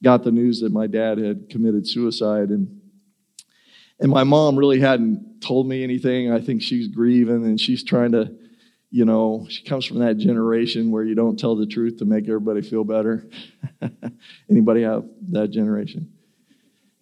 got 0.02 0.22
the 0.22 0.30
news 0.30 0.60
that 0.60 0.70
my 0.70 0.86
dad 0.86 1.18
had 1.18 1.48
committed 1.48 1.88
suicide 1.88 2.50
and 2.50 2.80
and 3.98 4.10
my 4.10 4.24
mom 4.24 4.56
really 4.56 4.80
hadn't 4.80 5.40
told 5.40 5.66
me 5.66 5.82
anything. 5.82 6.30
I 6.30 6.40
think 6.40 6.60
she's 6.62 6.88
grieving 6.88 7.44
and 7.44 7.60
she's 7.60 7.82
trying 7.82 8.12
to, 8.12 8.30
you 8.90 9.04
know, 9.04 9.46
she 9.48 9.64
comes 9.64 9.84
from 9.84 9.98
that 9.98 10.16
generation 10.16 10.90
where 10.90 11.04
you 11.04 11.14
don't 11.14 11.38
tell 11.38 11.56
the 11.56 11.66
truth 11.66 11.98
to 11.98 12.04
make 12.04 12.24
everybody 12.24 12.62
feel 12.62 12.84
better. 12.84 13.28
anybody 14.50 14.82
have 14.82 15.04
that 15.30 15.50
generation? 15.50 16.12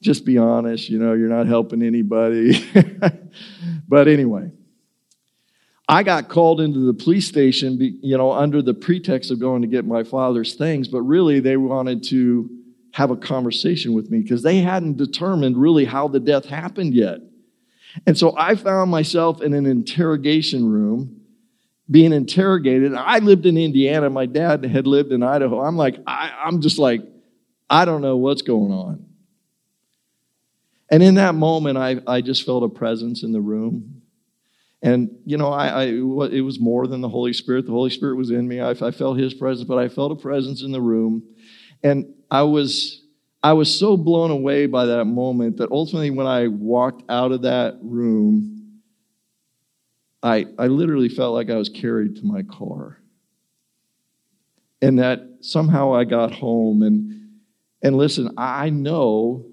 Just 0.01 0.25
be 0.25 0.39
honest, 0.39 0.89
you 0.89 0.99
know, 0.99 1.15
you're 1.15 1.29
not 1.29 1.47
helping 1.47 1.83
anybody. 1.83 2.63
but 3.89 4.09
anyway, 4.09 4.51
I 5.89 6.03
got 6.03 6.29
called 6.29 6.61
into 6.61 6.81
the 6.81 6.95
police 6.95 7.29
station, 7.29 7.79
you 8.03 8.17
know, 8.17 8.33
under 8.33 8.63
the 8.63 8.75
pretext 8.75 9.31
of 9.31 9.39
going 9.39 9.63
to 9.63 9.69
get 9.69 9.85
my 9.85 10.03
father's 10.03 10.55
things, 10.55 10.89
but 10.89 11.03
really 11.03 11.41
they 11.41 11.57
wanted 11.57 12.03
to 12.05 12.49
have 12.93 13.11
a 13.11 13.17
conversation 13.17 13.93
with 13.93 14.11
me 14.11 14.21
because 14.21 14.43
they 14.43 14.59
hadn't 14.59 14.97
determined 14.97 15.57
really 15.57 15.85
how 15.85 16.09
the 16.09 16.21
death 16.21 16.47
happened 16.47 16.95
yet. 16.95 17.19
And 18.07 18.17
so 18.17 18.35
I 18.37 18.55
found 18.55 18.91
myself 18.91 19.43
in 19.43 19.53
an 19.53 19.67
interrogation 19.67 20.67
room 20.69 21.21
being 21.91 22.13
interrogated. 22.13 22.95
I 22.95 23.19
lived 23.19 23.47
in 23.47 23.57
Indiana. 23.57 24.09
My 24.09 24.27
dad 24.27 24.65
had 24.65 24.87
lived 24.87 25.13
in 25.13 25.23
Idaho. 25.23 25.61
I'm 25.61 25.77
like, 25.77 25.97
I, 26.07 26.33
I'm 26.45 26.61
just 26.61 26.79
like, 26.79 27.03
I 27.69 27.85
don't 27.85 28.01
know 28.01 28.17
what's 28.17 28.43
going 28.43 28.73
on. 28.73 29.07
And 30.91 31.03
in 31.03 31.15
that 31.17 31.35
moment, 31.35 31.77
I, 31.77 32.01
I 32.07 32.21
just 32.21 32.45
felt 32.45 32.63
a 32.63 32.69
presence 32.69 33.23
in 33.23 33.33
the 33.33 33.41
room. 33.41 34.03
And, 34.83 35.11
you 35.25 35.39
know, 35.39 35.51
I, 35.51 35.69
I, 35.69 35.85
it 35.85 36.43
was 36.43 36.61
more 36.61 36.87
than 36.87 37.01
the 37.01 37.09
Holy 37.09 37.33
Spirit. 37.33 37.65
The 37.65 37.73
Holy 37.73 37.91
Spirit 37.91 38.17
was 38.17 38.31
in 38.31 38.47
me. 38.47 38.61
I, 38.61 38.71
I 38.71 38.91
felt 38.91 39.19
His 39.19 39.33
presence, 39.33 39.67
but 39.67 39.79
I 39.79 39.89
felt 39.89 40.13
a 40.13 40.17
presence 40.17 40.63
in 40.63 40.73
the 40.73 40.81
room. 40.81 41.23
And 41.83 42.15
I 42.31 42.43
was, 42.43 43.03
I 43.43 43.55
was 43.55 43.79
so 43.79 43.97
blown 43.97 44.31
away 44.31 44.67
by 44.67 44.87
that 44.87 45.07
moment 45.07 45.57
that 45.57 45.71
ultimately 45.71 46.11
when 46.11 46.27
I 46.27 46.49
walked 46.49 47.03
out 47.11 47.33
of 47.33 47.43
that 47.43 47.79
room, 47.83 48.54
I, 50.25 50.47
I 50.59 50.67
literally 50.67 51.09
felt 51.09 51.35
like 51.35 51.51
I 51.51 51.57
was 51.57 51.69
carried 51.69 52.17
to 52.17 52.25
my 52.25 52.43
car. 52.43 52.99
And 54.83 54.99
that 54.99 55.21
somehow 55.41 55.95
I 55.95 56.05
got 56.05 56.33
home. 56.33 56.83
And, 56.83 57.31
and 57.83 57.97
listen, 57.97 58.33
I 58.37 58.71
know 58.71 59.47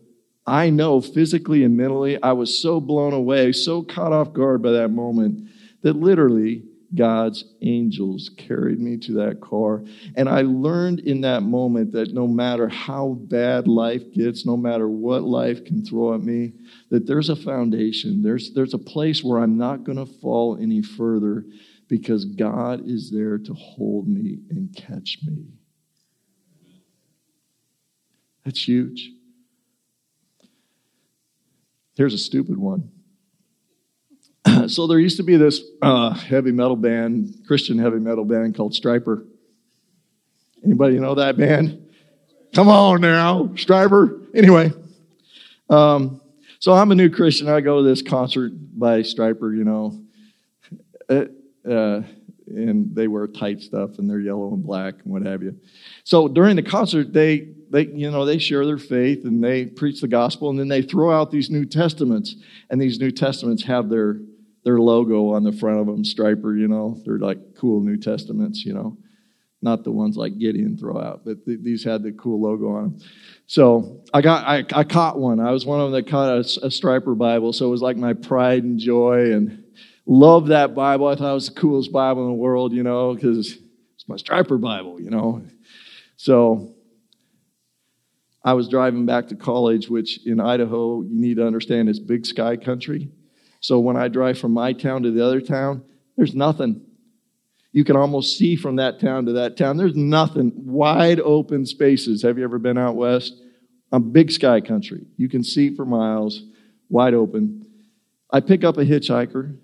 I 0.45 0.69
know 0.69 1.01
physically 1.01 1.63
and 1.63 1.77
mentally, 1.77 2.21
I 2.21 2.33
was 2.33 2.57
so 2.57 2.79
blown 2.79 3.13
away, 3.13 3.51
so 3.51 3.83
caught 3.83 4.11
off 4.11 4.33
guard 4.33 4.61
by 4.61 4.71
that 4.71 4.89
moment 4.89 5.49
that 5.83 5.95
literally 5.95 6.63
God's 6.93 7.45
angels 7.61 8.29
carried 8.37 8.79
me 8.79 8.97
to 8.97 9.13
that 9.13 9.39
car. 9.39 9.83
And 10.15 10.27
I 10.27 10.41
learned 10.41 10.99
in 11.01 11.21
that 11.21 11.43
moment 11.43 11.91
that 11.93 12.13
no 12.13 12.27
matter 12.27 12.67
how 12.67 13.17
bad 13.21 13.67
life 13.67 14.11
gets, 14.13 14.45
no 14.45 14.57
matter 14.57 14.89
what 14.89 15.23
life 15.23 15.63
can 15.63 15.85
throw 15.85 16.13
at 16.13 16.21
me, 16.21 16.53
that 16.89 17.07
there's 17.07 17.29
a 17.29 17.35
foundation. 17.35 18.21
There's, 18.21 18.53
there's 18.53 18.73
a 18.73 18.79
place 18.79 19.23
where 19.23 19.39
I'm 19.39 19.57
not 19.57 19.83
going 19.83 19.97
to 19.97 20.05
fall 20.05 20.57
any 20.61 20.81
further 20.81 21.45
because 21.87 22.25
God 22.25 22.81
is 22.85 23.11
there 23.11 23.37
to 23.37 23.53
hold 23.53 24.07
me 24.07 24.39
and 24.49 24.75
catch 24.75 25.19
me. 25.25 25.45
That's 28.43 28.67
huge. 28.67 29.11
Here's 31.95 32.13
a 32.13 32.17
stupid 32.17 32.57
one. 32.57 32.91
So 34.67 34.87
there 34.87 34.99
used 34.99 35.17
to 35.17 35.23
be 35.23 35.35
this 35.35 35.61
uh, 35.81 36.13
heavy 36.13 36.51
metal 36.51 36.75
band, 36.75 37.43
Christian 37.47 37.77
heavy 37.77 37.99
metal 37.99 38.25
band 38.25 38.55
called 38.55 38.73
Stryper. 38.73 39.25
Anybody 40.63 40.99
know 40.99 41.15
that 41.15 41.37
band? 41.37 41.89
Come 42.53 42.67
on 42.67 43.01
now, 43.01 43.45
Stryper. 43.53 44.27
Anyway, 44.35 44.71
um, 45.69 46.21
so 46.59 46.73
I'm 46.73 46.91
a 46.91 46.95
new 46.95 47.09
Christian. 47.09 47.47
I 47.49 47.61
go 47.61 47.77
to 47.77 47.83
this 47.83 48.01
concert 48.01 48.51
by 48.77 49.01
Stryper, 49.01 49.55
you 49.55 49.63
know, 49.63 50.01
uh, 51.09 51.25
uh, 51.69 52.03
and 52.47 52.93
they 52.93 53.07
wear 53.07 53.27
tight 53.27 53.61
stuff 53.61 53.97
and 53.97 54.09
they're 54.09 54.19
yellow 54.19 54.53
and 54.53 54.63
black 54.63 54.95
and 55.03 55.13
what 55.13 55.23
have 55.23 55.41
you. 55.41 55.57
So 56.03 56.27
during 56.27 56.55
the 56.55 56.63
concert, 56.63 57.13
they 57.13 57.49
they 57.69 57.87
you 57.87 58.11
know 58.11 58.25
they 58.25 58.37
share 58.37 58.65
their 58.65 58.77
faith 58.77 59.23
and 59.23 59.43
they 59.43 59.65
preach 59.65 60.01
the 60.01 60.07
gospel 60.07 60.49
and 60.49 60.59
then 60.59 60.67
they 60.67 60.81
throw 60.81 61.11
out 61.11 61.31
these 61.31 61.49
New 61.49 61.65
Testaments 61.65 62.35
and 62.69 62.81
these 62.81 62.99
New 62.99 63.11
Testaments 63.11 63.63
have 63.63 63.89
their 63.89 64.19
their 64.63 64.79
logo 64.79 65.33
on 65.33 65.43
the 65.43 65.51
front 65.51 65.79
of 65.79 65.87
them, 65.87 66.03
Stryper, 66.03 66.59
you 66.59 66.67
know. 66.67 67.01
They're 67.05 67.17
like 67.17 67.55
cool 67.55 67.81
New 67.81 67.97
Testaments, 67.97 68.63
you 68.65 68.73
know. 68.73 68.97
Not 69.63 69.83
the 69.83 69.91
ones 69.91 70.17
like 70.17 70.39
Gideon 70.39 70.75
throw 70.75 70.99
out, 70.99 71.21
but 71.23 71.45
th- 71.45 71.59
these 71.61 71.83
had 71.83 72.01
the 72.01 72.11
cool 72.11 72.41
logo 72.41 72.75
on 72.75 72.83
them. 72.83 72.99
So 73.45 74.01
I 74.11 74.21
got, 74.21 74.47
I, 74.47 74.65
I 74.73 74.83
caught 74.83 75.19
one. 75.19 75.39
I 75.39 75.51
was 75.51 75.65
one 75.65 75.79
of 75.79 75.91
them 75.91 76.03
that 76.03 76.09
caught 76.09 76.29
a, 76.29 76.39
a 76.39 76.69
Stryper 76.69 77.15
Bible. 77.15 77.53
So 77.53 77.67
it 77.67 77.69
was 77.69 77.81
like 77.81 77.95
my 77.95 78.13
pride 78.13 78.63
and 78.63 78.79
joy 78.79 79.33
and 79.33 79.63
love 80.07 80.47
that 80.47 80.73
Bible. 80.73 81.07
I 81.07 81.15
thought 81.15 81.31
it 81.31 81.35
was 81.35 81.49
the 81.49 81.59
coolest 81.59 81.91
Bible 81.91 82.23
in 82.23 82.29
the 82.29 82.35
world, 82.35 82.73
you 82.73 82.81
know, 82.81 83.13
because 83.13 83.57
it's 83.95 84.07
my 84.07 84.15
Stryper 84.15 84.59
Bible, 84.59 84.99
you 84.99 85.11
know. 85.11 85.43
So 86.17 86.73
I 88.43 88.53
was 88.53 88.67
driving 88.67 89.05
back 89.05 89.27
to 89.27 89.35
college, 89.35 89.89
which 89.89 90.25
in 90.25 90.39
Idaho, 90.39 91.01
you 91.01 91.19
need 91.21 91.37
to 91.37 91.45
understand 91.45 91.87
is 91.87 91.99
big 91.99 92.25
sky 92.25 92.57
country. 92.57 93.11
So 93.61 93.79
when 93.79 93.95
I 93.95 94.09
drive 94.09 94.37
from 94.37 94.51
my 94.51 94.73
town 94.73 95.03
to 95.03 95.11
the 95.11 95.25
other 95.25 95.39
town, 95.39 95.83
there's 96.17 96.35
nothing. 96.35 96.81
You 97.71 97.85
can 97.85 97.95
almost 97.95 98.37
see 98.37 98.55
from 98.57 98.75
that 98.77 98.99
town 98.99 99.27
to 99.27 99.33
that 99.33 99.55
town. 99.55 99.77
There's 99.77 99.95
nothing. 99.95 100.51
Wide 100.55 101.19
open 101.21 101.65
spaces. 101.65 102.23
Have 102.23 102.37
you 102.37 102.43
ever 102.43 102.59
been 102.59 102.77
out 102.77 102.95
west? 102.95 103.39
I'm 103.91 104.11
big 104.11 104.31
sky 104.31 104.61
country. 104.61 105.05
You 105.15 105.29
can 105.29 105.43
see 105.43 105.75
for 105.75 105.85
miles, 105.85 106.43
wide 106.89 107.13
open. 107.13 107.65
I 108.31 108.39
pick 108.39 108.63
up 108.63 108.77
a 108.77 108.85
hitchhiker, 108.85 109.57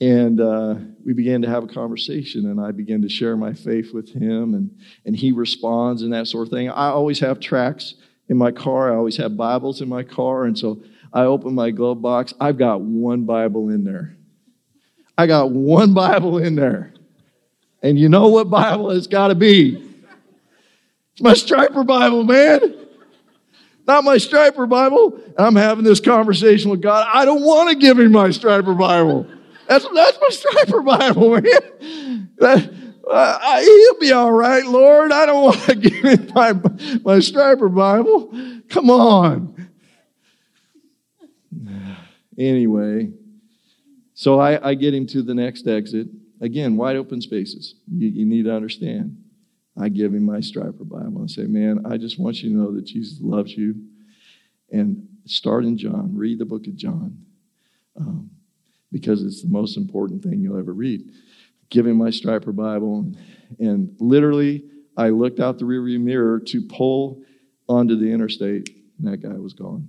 and 0.00 0.40
uh, 0.40 0.74
we 1.04 1.12
began 1.12 1.42
to 1.42 1.48
have 1.48 1.64
a 1.64 1.68
conversation, 1.68 2.50
and 2.50 2.60
I 2.60 2.72
began 2.72 3.02
to 3.02 3.08
share 3.08 3.36
my 3.36 3.52
faith 3.52 3.94
with 3.94 4.12
him, 4.12 4.54
and, 4.54 4.76
and 5.04 5.14
he 5.14 5.30
responds 5.30 6.02
and 6.02 6.12
that 6.12 6.26
sort 6.26 6.48
of 6.48 6.52
thing. 6.52 6.68
I 6.68 6.88
always 6.88 7.20
have 7.20 7.38
tracts 7.38 7.94
in 8.28 8.36
my 8.36 8.50
car. 8.50 8.92
I 8.92 8.96
always 8.96 9.18
have 9.18 9.36
Bibles 9.36 9.80
in 9.80 9.88
my 9.88 10.02
car, 10.02 10.44
and 10.44 10.58
so 10.58 10.82
I 11.12 11.22
open 11.22 11.54
my 11.54 11.70
glove 11.70 12.00
box. 12.00 12.32
I've 12.40 12.58
got 12.58 12.80
one 12.80 13.24
Bible 13.24 13.68
in 13.68 13.84
there. 13.84 14.16
I 15.16 15.26
got 15.26 15.50
one 15.50 15.94
Bible 15.94 16.38
in 16.38 16.54
there. 16.54 16.92
And 17.82 17.98
you 17.98 18.08
know 18.08 18.28
what 18.28 18.48
Bible 18.48 18.90
it's 18.90 19.06
got 19.06 19.28
to 19.28 19.34
be? 19.34 19.88
It's 21.12 21.22
my 21.22 21.34
Stryper 21.34 21.86
Bible, 21.86 22.24
man. 22.24 22.76
Not 23.86 24.04
my 24.04 24.16
Stryper 24.16 24.68
Bible. 24.68 25.20
I'm 25.36 25.56
having 25.56 25.84
this 25.84 26.00
conversation 26.00 26.70
with 26.70 26.80
God. 26.80 27.06
I 27.12 27.24
don't 27.24 27.42
want 27.42 27.70
to 27.70 27.74
give 27.74 27.98
him 27.98 28.12
my 28.12 28.28
Stryper 28.28 28.78
Bible. 28.78 29.26
That's, 29.68 29.86
that's 29.92 30.18
my 30.20 30.28
Stryper 30.28 30.84
Bible, 30.84 31.30
man. 31.30 32.30
That, 32.38 32.72
uh, 33.10 33.60
he'll 33.60 33.98
be 33.98 34.12
all 34.12 34.32
right, 34.32 34.64
Lord. 34.64 35.12
I 35.12 35.26
don't 35.26 35.42
want 35.42 35.60
to 35.62 35.74
give 35.76 36.04
him 36.04 36.30
my, 36.34 36.52
my 36.52 37.18
Stryper 37.18 37.74
Bible. 37.74 38.32
Come 38.68 38.90
on. 38.90 39.61
Anyway, 42.38 43.10
so 44.14 44.40
I, 44.40 44.70
I, 44.70 44.74
get 44.74 44.94
him 44.94 45.06
to 45.08 45.22
the 45.22 45.34
next 45.34 45.66
exit. 45.66 46.08
Again, 46.40 46.76
wide 46.76 46.96
open 46.96 47.20
spaces. 47.20 47.74
You, 47.90 48.08
you 48.08 48.26
need 48.26 48.44
to 48.44 48.54
understand. 48.54 49.16
I 49.78 49.88
give 49.88 50.14
him 50.14 50.24
my 50.24 50.38
Stryper 50.38 50.88
Bible 50.88 51.20
and 51.20 51.30
say, 51.30 51.44
Man, 51.44 51.84
I 51.86 51.96
just 51.96 52.18
want 52.18 52.42
you 52.42 52.50
to 52.50 52.56
know 52.56 52.74
that 52.74 52.84
Jesus 52.84 53.18
loves 53.20 53.52
you. 53.52 53.74
And 54.70 55.06
start 55.26 55.64
in 55.64 55.76
John, 55.76 56.12
read 56.14 56.38
the 56.38 56.44
book 56.46 56.66
of 56.66 56.76
John, 56.76 57.18
um, 57.98 58.30
because 58.90 59.22
it's 59.22 59.42
the 59.42 59.48
most 59.48 59.76
important 59.76 60.22
thing 60.22 60.40
you'll 60.40 60.58
ever 60.58 60.72
read. 60.72 61.02
Give 61.68 61.86
him 61.86 61.98
my 61.98 62.08
Stryper 62.08 62.54
Bible. 62.56 63.12
And 63.58 63.94
literally, 64.00 64.64
I 64.96 65.10
looked 65.10 65.40
out 65.40 65.58
the 65.58 65.64
rearview 65.64 66.00
mirror 66.00 66.40
to 66.40 66.62
pull 66.62 67.22
onto 67.68 67.96
the 67.96 68.10
interstate, 68.10 68.70
and 68.98 69.12
that 69.12 69.18
guy 69.18 69.34
was 69.38 69.52
gone 69.52 69.88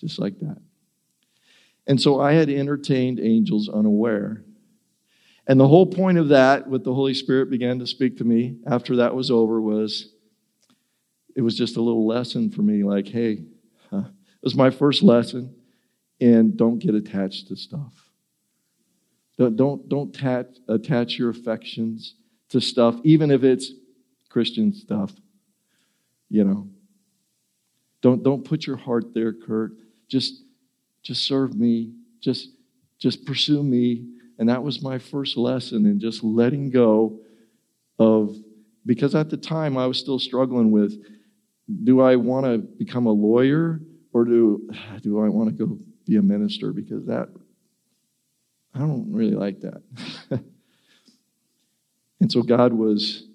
just 0.00 0.18
like 0.18 0.38
that. 0.40 0.58
And 1.86 2.00
so 2.00 2.20
I 2.20 2.32
had 2.32 2.48
entertained 2.48 3.18
angels 3.20 3.68
unaware. 3.68 4.44
And 5.46 5.58
the 5.58 5.66
whole 5.66 5.86
point 5.86 6.18
of 6.18 6.28
that, 6.28 6.68
what 6.68 6.84
the 6.84 6.94
Holy 6.94 7.14
Spirit 7.14 7.50
began 7.50 7.78
to 7.80 7.86
speak 7.86 8.18
to 8.18 8.24
me 8.24 8.58
after 8.66 8.96
that 8.96 9.14
was 9.14 9.30
over, 9.30 9.60
was 9.60 10.10
it 11.34 11.42
was 11.42 11.56
just 11.56 11.76
a 11.76 11.82
little 11.82 12.06
lesson 12.06 12.50
for 12.50 12.62
me 12.62 12.84
like, 12.84 13.08
hey, 13.08 13.42
huh, 13.90 14.04
it 14.06 14.44
was 14.44 14.54
my 14.54 14.70
first 14.70 15.02
lesson, 15.02 15.54
and 16.20 16.56
don't 16.56 16.78
get 16.78 16.94
attached 16.94 17.48
to 17.48 17.56
stuff. 17.56 17.92
Don't, 19.36 19.56
don't, 19.56 19.88
don't 19.88 20.14
tat, 20.14 20.50
attach 20.68 21.18
your 21.18 21.30
affections 21.30 22.14
to 22.50 22.60
stuff, 22.60 22.96
even 23.02 23.30
if 23.30 23.42
it's 23.42 23.72
Christian 24.28 24.72
stuff. 24.72 25.12
You 26.28 26.44
know, 26.44 26.68
don't, 28.02 28.22
don't 28.22 28.44
put 28.44 28.66
your 28.66 28.76
heart 28.76 29.14
there, 29.14 29.32
Kurt 29.32 29.72
just 30.10 30.42
just 31.02 31.24
serve 31.24 31.54
me 31.54 31.92
just 32.20 32.50
just 32.98 33.24
pursue 33.24 33.62
me. 33.62 34.06
And 34.38 34.48
that 34.48 34.62
was 34.62 34.82
my 34.82 34.98
first 34.98 35.36
lesson 35.36 35.86
in 35.86 35.98
just 36.00 36.22
letting 36.22 36.70
go 36.70 37.18
of 37.98 38.34
because 38.86 39.14
at 39.14 39.28
the 39.28 39.36
time 39.36 39.76
i 39.76 39.86
was 39.86 39.98
still 39.98 40.18
struggling 40.18 40.70
with 40.70 41.04
do 41.84 42.00
i 42.00 42.16
want 42.16 42.46
to 42.46 42.56
become 42.56 43.06
a 43.06 43.12
lawyer 43.12 43.80
or 44.14 44.24
do 44.24 44.70
do 45.02 45.20
i 45.20 45.28
want 45.28 45.50
to 45.50 45.66
go 45.66 45.78
be 46.06 46.16
a 46.16 46.22
minister? 46.22 46.72
Because 46.72 47.04
that 47.06 47.28
i 48.74 48.78
don't 48.78 49.12
really 49.12 49.34
like 49.34 49.60
that. 49.60 49.82
And 52.22 52.30
so 52.30 52.42
god 52.42 52.74
was 52.74 53.26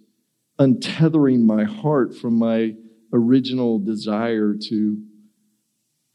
untethering 0.60 1.42
my 1.42 1.64
heart 1.64 2.16
from 2.16 2.38
my 2.38 2.76
original 3.12 3.80
desire 3.80 4.54
to 4.54 5.02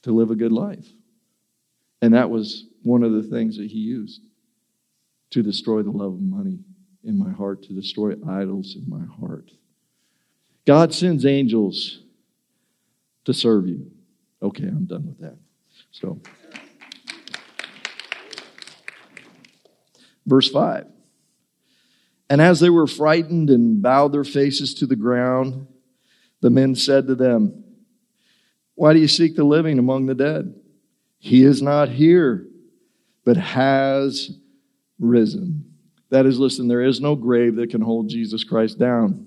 to 0.03 0.13
live 0.13 0.31
a 0.31 0.37
good 0.37 0.53
life. 0.53 0.87
And 2.03 2.15
that 2.15 2.31
was 2.31 2.67
one 2.83 3.03
of 3.03 3.13
the 3.13 3.23
things 3.23 3.59
that 3.59 3.67
he 3.67 3.79
used 3.79 4.23
to 5.31 5.43
destroy 5.43 5.83
the 5.83 5.91
love 5.91 6.15
of 6.15 6.21
money 6.21 6.61
in 7.05 7.19
my 7.19 7.31
heart, 7.31 7.63
to 7.65 7.73
destroy 7.73 8.15
idols 8.29 8.77
in 8.77 8.89
my 8.89 9.05
heart. 9.19 9.51
God 10.67 10.93
sends 10.93 11.25
angels 11.25 12.01
to 13.25 13.33
serve 13.33 13.67
you. 13.67 13.91
Okay, 14.43 14.65
I'm 14.65 14.87
done 14.87 15.07
with 15.07 15.19
that. 15.21 15.37
So, 15.91 16.21
verse 20.27 20.49
5. 20.49 20.87
And 22.29 22.41
as 22.41 22.61
they 22.61 22.71
were 22.71 22.87
frightened 22.87 23.51
and 23.51 23.83
bowed 23.83 24.13
their 24.13 24.25
faces 24.25 24.73
to 24.75 24.87
the 24.87 24.97
ground, 24.97 25.67
the 26.41 26.51
men 26.51 26.75
said 26.75 27.07
to 27.09 27.15
them, 27.15 27.65
why 28.81 28.95
do 28.95 28.99
you 28.99 29.09
seek 29.09 29.37
the 29.37 29.45
living 29.45 29.79
among 29.79 30.07
the 30.07 30.15
dead? 30.15 30.55
He 31.19 31.45
is 31.45 31.61
not 31.61 31.91
here, 31.91 32.47
but 33.27 33.37
has 33.37 34.31
risen. 34.99 35.67
That 36.09 36.25
is, 36.25 36.39
listen, 36.39 36.67
there 36.67 36.81
is 36.81 36.99
no 36.99 37.15
grave 37.15 37.57
that 37.57 37.69
can 37.69 37.83
hold 37.83 38.09
Jesus 38.09 38.43
Christ 38.43 38.79
down. 38.79 39.27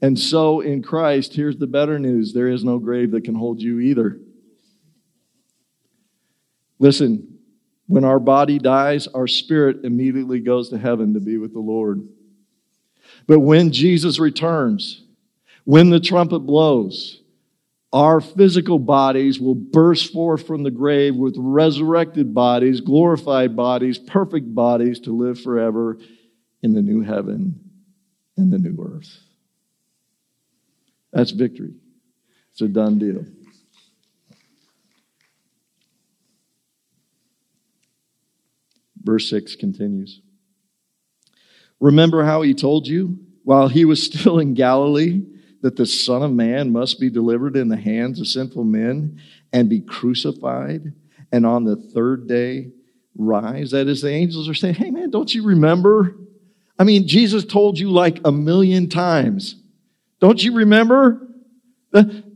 And 0.00 0.16
so 0.16 0.60
in 0.60 0.84
Christ, 0.84 1.34
here's 1.34 1.56
the 1.56 1.66
better 1.66 1.98
news 1.98 2.32
there 2.32 2.46
is 2.46 2.62
no 2.62 2.78
grave 2.78 3.10
that 3.10 3.24
can 3.24 3.34
hold 3.34 3.60
you 3.60 3.80
either. 3.80 4.20
Listen, 6.78 7.38
when 7.88 8.04
our 8.04 8.20
body 8.20 8.60
dies, 8.60 9.08
our 9.08 9.26
spirit 9.26 9.78
immediately 9.82 10.38
goes 10.38 10.68
to 10.68 10.78
heaven 10.78 11.14
to 11.14 11.20
be 11.20 11.38
with 11.38 11.52
the 11.52 11.58
Lord. 11.58 12.06
But 13.26 13.40
when 13.40 13.72
Jesus 13.72 14.20
returns, 14.20 15.02
when 15.64 15.90
the 15.90 15.98
trumpet 15.98 16.38
blows, 16.46 17.18
our 17.92 18.20
physical 18.20 18.78
bodies 18.78 19.38
will 19.38 19.54
burst 19.54 20.12
forth 20.12 20.46
from 20.46 20.62
the 20.62 20.70
grave 20.70 21.14
with 21.14 21.34
resurrected 21.36 22.32
bodies, 22.32 22.80
glorified 22.80 23.54
bodies, 23.54 23.98
perfect 23.98 24.54
bodies 24.54 25.00
to 25.00 25.16
live 25.16 25.38
forever 25.40 25.98
in 26.62 26.72
the 26.72 26.80
new 26.80 27.02
heaven 27.02 27.60
and 28.36 28.50
the 28.50 28.58
new 28.58 28.82
earth. 28.82 29.18
That's 31.12 31.32
victory. 31.32 31.74
It's 32.52 32.62
a 32.62 32.68
done 32.68 32.98
deal. 32.98 33.26
Verse 39.02 39.28
6 39.28 39.56
continues. 39.56 40.20
Remember 41.80 42.24
how 42.24 42.42
he 42.42 42.54
told 42.54 42.86
you 42.86 43.18
while 43.42 43.68
he 43.68 43.84
was 43.84 44.02
still 44.02 44.38
in 44.38 44.54
Galilee 44.54 45.22
that 45.62 45.76
the 45.76 45.86
Son 45.86 46.22
of 46.22 46.32
Man 46.32 46.72
must 46.72 47.00
be 47.00 47.08
delivered 47.08 47.56
in 47.56 47.68
the 47.68 47.76
hands 47.76 48.20
of 48.20 48.26
sinful 48.26 48.64
men 48.64 49.20
and 49.52 49.68
be 49.68 49.80
crucified, 49.80 50.92
and 51.30 51.46
on 51.46 51.64
the 51.64 51.76
third 51.76 52.28
day 52.28 52.72
rise. 53.16 53.70
That 53.70 53.88
is, 53.88 54.02
the 54.02 54.10
angels 54.10 54.48
are 54.48 54.54
saying, 54.54 54.74
Hey, 54.74 54.90
man, 54.90 55.10
don't 55.10 55.32
you 55.34 55.44
remember? 55.44 56.16
I 56.78 56.84
mean, 56.84 57.06
Jesus 57.06 57.44
told 57.44 57.78
you 57.78 57.90
like 57.90 58.20
a 58.24 58.32
million 58.32 58.88
times. 58.88 59.56
Don't 60.20 60.42
you 60.42 60.54
remember? 60.54 61.28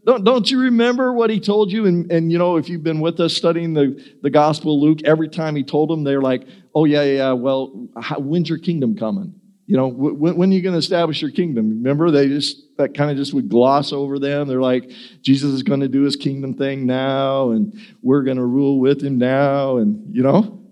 Don't, 0.07 0.23
don't 0.23 0.49
you 0.49 0.61
remember 0.61 1.13
what 1.13 1.31
he 1.31 1.41
told 1.41 1.73
you? 1.73 1.87
And, 1.87 2.13
and 2.13 2.31
you 2.31 2.39
know, 2.39 2.59
if 2.59 2.69
you've 2.69 2.85
been 2.85 3.01
with 3.01 3.19
us 3.19 3.35
studying 3.35 3.75
the, 3.75 4.01
the 4.23 4.31
Gospel 4.31 4.77
of 4.77 4.83
Luke, 4.83 4.99
every 5.05 5.29
time 5.29 5.57
he 5.57 5.65
told 5.65 5.91
them, 5.91 6.05
they're 6.05 6.23
like, 6.23 6.47
oh, 6.77 6.85
yeah, 6.85 7.03
yeah, 7.03 7.33
well, 7.33 7.89
how, 8.01 8.21
when's 8.21 8.49
your 8.49 8.59
kingdom 8.59 8.97
coming? 8.97 9.35
You 9.67 9.77
know, 9.77 9.89
when, 9.89 10.37
when 10.37 10.51
are 10.51 10.55
you 10.55 10.63
going 10.63 10.75
to 10.75 10.79
establish 10.79 11.21
your 11.21 11.33
kingdom? 11.33 11.69
Remember, 11.71 12.13
they 12.13 12.29
just, 12.29 12.77
that 12.77 12.95
kind 12.95 13.11
of 13.11 13.17
just 13.17 13.35
would 13.35 13.49
gloss 13.49 13.93
over 13.93 14.21
them. 14.21 14.47
They're 14.47 14.61
like, 14.61 14.91
Jesus 15.23 15.53
is 15.53 15.65
going 15.65 15.81
to 15.81 15.89
do 15.89 16.03
his 16.03 16.15
kingdom 16.15 16.55
thing 16.55 16.87
now, 16.87 17.51
and 17.51 17.77
we're 18.01 18.23
going 18.23 18.37
to 18.37 18.45
rule 18.45 18.79
with 18.79 19.03
him 19.03 19.19
now. 19.19 19.79
And, 19.79 20.15
you 20.15 20.23
know, 20.23 20.63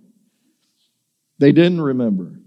they 1.39 1.51
didn't 1.51 1.81
remember. 1.81 2.39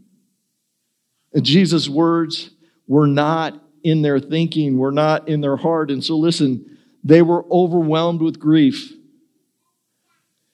And 1.33 1.43
Jesus' 1.43 1.89
words 1.89 2.49
were 2.87 3.07
not 3.07 3.61
in 3.83 4.01
their 4.01 4.19
thinking, 4.19 4.77
were 4.77 4.93
not 4.93 5.27
in 5.27 5.41
their 5.41 5.57
heart. 5.57 5.91
And 5.91 6.03
so, 6.03 6.15
listen, 6.15 6.77
they 7.03 7.21
were 7.21 7.45
overwhelmed 7.51 8.21
with 8.21 8.39
grief. 8.39 8.93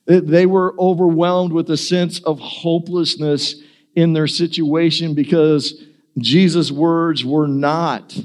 They 0.06 0.48
were 0.48 0.76
overwhelmed 0.80 1.54
with 1.54 1.70
a 1.70 1.78
sense 1.78 2.20
of 2.20 2.40
hopelessness 2.40 3.56
in 3.96 4.14
their 4.14 4.28
situation 4.28 5.14
because 5.14 5.82
Jesus' 6.18 6.72
words 6.72 7.26
were 7.26 7.48
not 7.48 8.18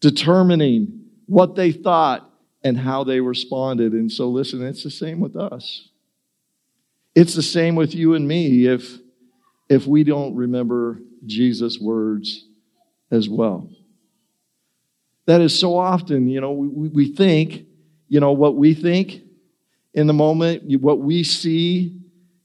determining 0.00 1.04
what 1.26 1.56
they 1.56 1.72
thought 1.72 2.30
and 2.62 2.78
how 2.78 3.04
they 3.04 3.20
responded. 3.20 3.92
And 3.92 4.10
so, 4.10 4.28
listen, 4.28 4.64
it's 4.64 4.82
the 4.82 4.90
same 4.90 5.20
with 5.20 5.36
us. 5.36 5.88
It's 7.14 7.34
the 7.34 7.42
same 7.42 7.74
with 7.74 7.94
you 7.94 8.14
and 8.14 8.26
me 8.26 8.66
if, 8.66 8.98
if 9.68 9.86
we 9.86 10.04
don't 10.04 10.34
remember 10.34 11.00
Jesus' 11.26 11.78
words 11.78 12.46
as 13.10 13.28
well. 13.28 13.68
That 15.26 15.40
is 15.40 15.58
so 15.58 15.76
often, 15.76 16.28
you 16.28 16.40
know, 16.40 16.52
we, 16.52 16.88
we 16.88 17.12
think, 17.12 17.66
you 18.08 18.20
know, 18.20 18.32
what 18.32 18.56
we 18.56 18.72
think 18.72 19.22
in 19.92 20.06
the 20.06 20.12
moment, 20.12 20.80
what 20.80 21.00
we 21.00 21.22
see, 21.22 22.00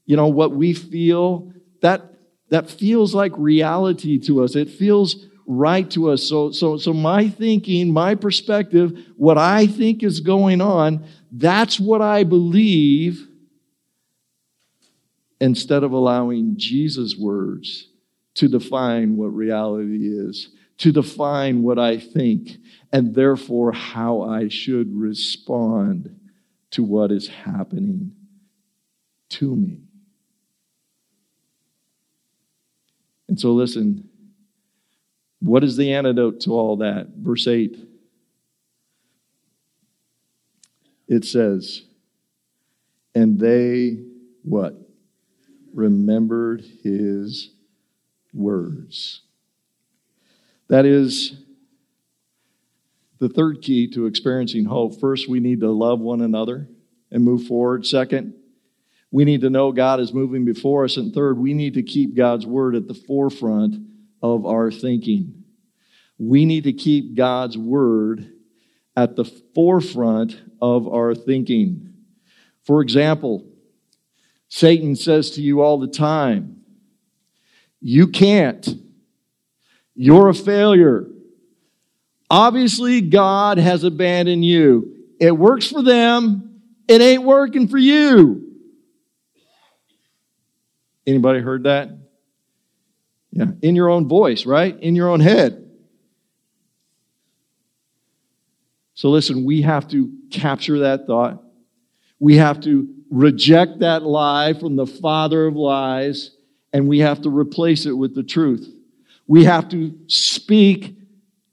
you 0.05 0.17
know, 0.17 0.27
what 0.27 0.51
we 0.51 0.73
feel, 0.73 1.53
that 1.81 2.12
that 2.49 2.69
feels 2.69 3.15
like 3.15 3.31
reality 3.35 4.19
to 4.19 4.43
us. 4.43 4.55
It 4.55 4.69
feels 4.69 5.27
right 5.45 5.89
to 5.91 6.09
us. 6.09 6.27
So, 6.27 6.51
so, 6.51 6.77
so 6.77 6.93
my 6.93 7.27
thinking, 7.27 7.91
my 7.91 8.15
perspective, 8.15 8.97
what 9.17 9.37
I 9.37 9.67
think 9.67 10.03
is 10.03 10.19
going 10.19 10.61
on, 10.61 11.05
that's 11.31 11.79
what 11.79 12.01
I 12.01 12.23
believe 12.23 13.27
instead 15.39 15.83
of 15.83 15.91
allowing 15.91 16.55
Jesus' 16.57 17.17
words 17.17 17.87
to 18.35 18.47
define 18.47 19.17
what 19.17 19.27
reality 19.27 20.07
is, 20.07 20.49
to 20.77 20.91
define 20.91 21.63
what 21.63 21.77
I 21.77 21.97
think, 21.97 22.57
and 22.91 23.13
therefore 23.13 23.71
how 23.73 24.21
I 24.21 24.47
should 24.47 24.95
respond 24.95 26.19
to 26.71 26.83
what 26.83 27.11
is 27.11 27.27
happening 27.27 28.13
to 29.29 29.55
me. 29.55 29.81
And 33.33 33.39
so, 33.39 33.51
listen, 33.51 34.09
what 35.39 35.63
is 35.63 35.75
the 35.75 35.91
antidote 35.91 36.41
to 36.41 36.51
all 36.51 36.77
that? 36.77 37.07
Verse 37.17 37.47
8. 37.47 37.75
It 41.07 41.25
says, 41.25 41.81
and 43.15 43.39
they 43.39 44.03
what? 44.43 44.75
Remembered 45.73 46.63
his 46.83 47.49
words. 48.35 49.21
That 50.67 50.85
is 50.85 51.35
the 53.17 53.29
third 53.29 53.63
key 53.63 53.89
to 53.93 54.05
experiencing 54.05 54.65
hope. 54.65 54.99
First, 54.99 55.27
we 55.27 55.39
need 55.39 55.61
to 55.61 55.71
love 55.71 55.99
one 55.99 56.21
another 56.21 56.69
and 57.09 57.23
move 57.23 57.47
forward. 57.47 57.87
Second, 57.87 58.35
we 59.13 59.25
need 59.25 59.41
to 59.41 59.51
know 59.51 59.71
God 59.71 59.99
is 59.99 60.11
moving 60.11 60.43
before 60.43 60.85
us. 60.85 60.97
And 60.97 61.13
third, 61.13 61.37
we 61.37 61.53
need 61.53 61.75
to 61.75 61.83
keep 61.83 62.15
God's 62.15 62.47
word 62.47 62.75
at 62.75 62.87
the 62.87 62.95
forefront 62.95 63.75
of 64.23 64.47
our 64.47 64.71
thinking. 64.71 65.43
We 66.17 66.45
need 66.45 66.63
to 66.63 66.73
keep 66.73 67.13
God's 67.13 67.55
word 67.55 68.27
at 68.97 69.15
the 69.15 69.25
forefront 69.53 70.41
of 70.59 70.87
our 70.87 71.13
thinking. 71.13 71.93
For 72.63 72.81
example, 72.81 73.45
Satan 74.49 74.95
says 74.95 75.29
to 75.31 75.43
you 75.43 75.61
all 75.61 75.77
the 75.77 75.87
time, 75.87 76.63
You 77.79 78.07
can't. 78.07 78.67
You're 79.93 80.29
a 80.29 80.33
failure. 80.33 81.05
Obviously, 82.31 83.01
God 83.01 83.59
has 83.59 83.83
abandoned 83.83 84.43
you. 84.43 85.05
It 85.19 85.37
works 85.37 85.67
for 85.67 85.83
them, 85.83 86.61
it 86.87 86.99
ain't 86.99 87.21
working 87.21 87.67
for 87.67 87.77
you. 87.77 88.52
Anybody 91.05 91.39
heard 91.39 91.63
that? 91.63 91.89
Yeah, 93.31 93.45
in 93.61 93.75
your 93.75 93.89
own 93.89 94.07
voice, 94.07 94.45
right? 94.45 94.79
In 94.79 94.95
your 94.95 95.09
own 95.09 95.19
head. 95.19 95.59
So 98.93 99.09
listen, 99.09 99.43
we 99.43 99.63
have 99.63 99.87
to 99.89 100.11
capture 100.29 100.79
that 100.79 101.07
thought. 101.07 101.43
We 102.19 102.37
have 102.37 102.61
to 102.61 102.87
reject 103.09 103.79
that 103.79 104.03
lie 104.03 104.53
from 104.53 104.75
the 104.75 104.85
father 104.85 105.47
of 105.47 105.55
lies, 105.55 106.31
and 106.71 106.87
we 106.87 106.99
have 106.99 107.21
to 107.23 107.29
replace 107.29 107.85
it 107.85 107.93
with 107.93 108.15
the 108.15 108.23
truth. 108.23 108.71
We 109.27 109.45
have 109.45 109.67
to 109.69 109.97
speak 110.07 110.95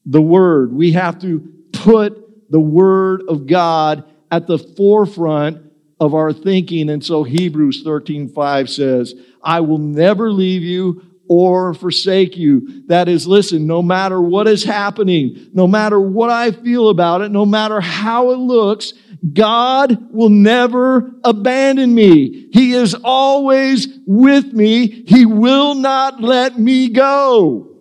the 0.05 0.21
word. 0.23 0.73
We 0.73 0.93
have 0.93 1.19
to 1.21 1.41
put 1.73 2.51
the 2.51 2.61
word 2.61 3.23
of 3.29 3.47
God 3.47 4.05
at 4.31 4.47
the 4.47 4.59
forefront 4.59 5.70
of 6.01 6.15
our 6.15 6.33
thinking. 6.33 6.89
And 6.89 7.05
so 7.05 7.23
Hebrews 7.23 7.83
13, 7.85 8.31
5 8.31 8.71
says, 8.71 9.15
I 9.43 9.61
will 9.61 9.79
never 9.79 10.33
leave 10.33 10.63
you 10.63 11.03
or 11.29 11.75
forsake 11.75 12.37
you. 12.37 12.83
That 12.89 13.09
is, 13.09 13.27
listen, 13.27 13.67
no 13.67 13.83
matter 13.83 14.21
what 14.21 14.49
is 14.49 14.65
happening, 14.65 15.51
no 15.53 15.69
matter 15.69 16.01
what 16.01 16.31
I 16.31 16.51
feel 16.51 16.89
about 16.89 17.21
it, 17.21 17.31
no 17.31 17.47
matter 17.47 17.81
how 17.81 18.31
it 18.31 18.39
looks, 18.39 18.95
God 19.33 20.13
will 20.13 20.31
never 20.31 21.13
abandon 21.23 21.95
me. 21.95 22.49
He 22.53 22.73
is 22.73 22.95
always 23.05 23.87
with 24.07 24.53
me. 24.53 25.05
He 25.07 25.27
will 25.27 25.75
not 25.75 26.21
let 26.21 26.59
me 26.59 26.89
go. 26.89 27.77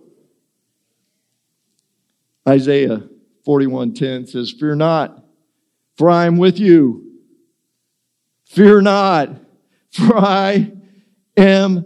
Isaiah 2.47 3.03
41:10 3.47 4.27
says, 4.27 4.51
"Fear 4.51 4.75
not, 4.75 5.23
for 5.95 6.09
I 6.09 6.25
am 6.25 6.37
with 6.37 6.59
you. 6.59 7.08
Fear 8.49 8.81
not, 8.81 9.29
for 9.91 10.17
I 10.17 10.71
am 11.37 11.85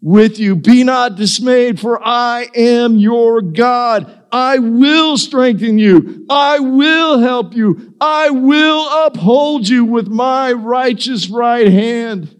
with 0.00 0.38
you. 0.38 0.56
Be 0.56 0.82
not 0.82 1.16
dismayed, 1.16 1.78
for 1.78 2.02
I 2.02 2.48
am 2.54 2.96
your 2.96 3.42
God. 3.42 4.18
I 4.32 4.58
will 4.60 5.18
strengthen 5.18 5.78
you. 5.78 6.24
I 6.30 6.58
will 6.58 7.18
help 7.18 7.54
you. 7.54 7.94
I 8.00 8.30
will 8.30 9.06
uphold 9.06 9.68
you 9.68 9.84
with 9.84 10.08
my 10.08 10.52
righteous 10.52 11.28
right 11.28 11.68
hand. 11.68 12.34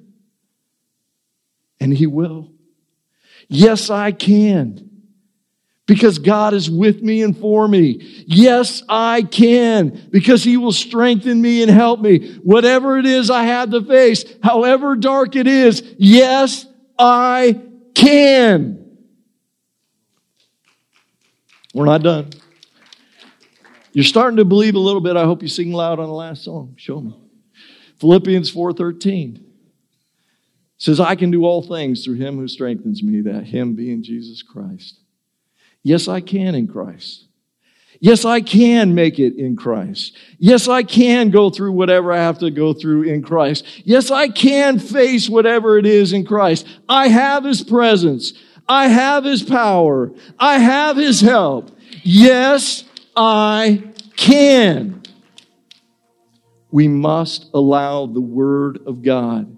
And 1.79 1.93
he 1.93 2.07
will. 2.07 2.51
Yes, 3.49 3.91
I 3.91 4.13
can. 4.13 4.90
Because 5.91 6.21
God 6.21 6.55
is 6.55 6.71
with 6.71 7.03
me 7.03 7.21
and 7.25 7.37
for 7.37 7.67
me. 7.67 7.99
Yes, 8.25 8.81
I 8.89 9.23
can. 9.23 10.09
Because 10.13 10.45
He 10.45 10.57
will 10.57 10.71
strengthen 10.71 11.43
me 11.43 11.63
and 11.63 11.71
help 11.71 11.99
me. 11.99 12.35
Whatever 12.45 12.97
it 12.97 13.07
is 13.07 13.29
I 13.29 13.43
had 13.43 13.73
to 13.73 13.83
face, 13.83 14.25
however 14.41 14.95
dark 14.95 15.35
it 15.35 15.49
is, 15.49 15.83
yes, 15.99 16.65
I 16.97 17.61
can. 17.97 18.87
We're 21.75 21.87
not 21.87 22.05
done. 22.05 22.31
You're 23.93 24.05
starting 24.05 24.37
to 24.37 24.45
believe 24.45 24.77
a 24.77 24.79
little 24.79 25.01
bit. 25.01 25.17
I 25.17 25.25
hope 25.25 25.43
you 25.43 25.49
sing 25.49 25.73
loud 25.73 25.99
on 25.99 26.07
the 26.07 26.15
last 26.15 26.45
song. 26.45 26.77
Show 26.77 27.01
me. 27.01 27.19
Philippians 27.99 28.55
4:13 28.55 29.43
says, 30.79 31.01
I 31.01 31.17
can 31.17 31.33
do 31.33 31.45
all 31.45 31.63
things 31.63 32.05
through 32.05 32.15
him 32.15 32.37
who 32.37 32.47
strengthens 32.47 33.03
me, 33.03 33.23
that 33.23 33.47
him 33.47 33.75
being 33.75 34.05
Jesus 34.05 34.41
Christ. 34.45 35.00
Yes, 35.83 36.09
I 36.09 36.21
can 36.21 36.55
in 36.55 36.69
Christ. 36.69 37.27
Yes, 38.03 38.25
I 38.25 38.41
can 38.41 38.95
make 38.95 39.19
it 39.19 39.37
in 39.37 39.57
Christ. 39.57 40.17
Yes, 40.39 40.69
I 40.69 40.83
can 40.83 41.31
go 41.31 41.51
through 41.51 41.73
whatever 41.73 42.13
I 42.13 42.17
have 42.17 42.39
to 42.39 42.51
go 42.51 42.73
through 42.73 43.03
in 43.03 43.23
Christ. 43.23 43.67
Yes, 43.85 44.11
I 44.11 44.29
can 44.29 44.79
face 44.79 45.29
whatever 45.29 45.77
it 45.77 45.85
is 45.85 46.15
in 46.15 46.25
Christ. 46.25 46.67
I 46.89 47.09
have 47.09 47.45
His 47.45 47.63
presence. 47.63 48.33
I 48.67 48.89
have 48.89 49.25
His 49.25 49.43
power. 49.43 50.13
I 50.39 50.59
have 50.59 50.97
His 50.97 51.21
help. 51.21 51.77
Yes, 52.03 52.85
I 53.15 53.83
can. 54.17 55.03
We 56.71 56.89
must 56.89 57.51
allow 57.53 58.07
the 58.07 58.21
Word 58.21 58.79
of 58.87 59.03
God 59.03 59.57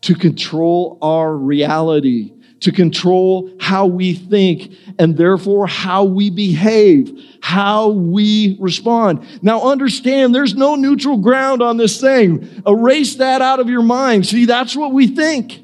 to 0.00 0.14
control 0.14 0.98
our 1.00 1.36
reality, 1.36 2.32
to 2.60 2.72
control 2.72 3.50
how 3.60 3.86
we 3.86 4.14
think, 4.14 4.72
and 4.98 5.16
therefore 5.16 5.66
how 5.66 6.04
we 6.04 6.30
behave, 6.30 7.36
how 7.42 7.88
we 7.88 8.56
respond. 8.58 9.26
Now 9.42 9.62
understand 9.70 10.34
there's 10.34 10.54
no 10.54 10.74
neutral 10.74 11.18
ground 11.18 11.62
on 11.62 11.76
this 11.76 12.00
thing. 12.00 12.62
Erase 12.66 13.16
that 13.16 13.42
out 13.42 13.60
of 13.60 13.68
your 13.68 13.82
mind. 13.82 14.26
See, 14.26 14.46
that's 14.46 14.74
what 14.74 14.92
we 14.92 15.06
think. 15.08 15.62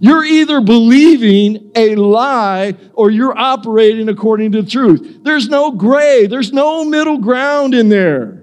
You're 0.00 0.24
either 0.24 0.60
believing 0.60 1.72
a 1.74 1.96
lie 1.96 2.76
or 2.94 3.10
you're 3.10 3.36
operating 3.36 4.08
according 4.08 4.52
to 4.52 4.62
truth. 4.62 5.18
There's 5.22 5.48
no 5.48 5.72
gray. 5.72 6.26
There's 6.26 6.52
no 6.52 6.84
middle 6.84 7.18
ground 7.18 7.74
in 7.74 7.88
there. 7.88 8.41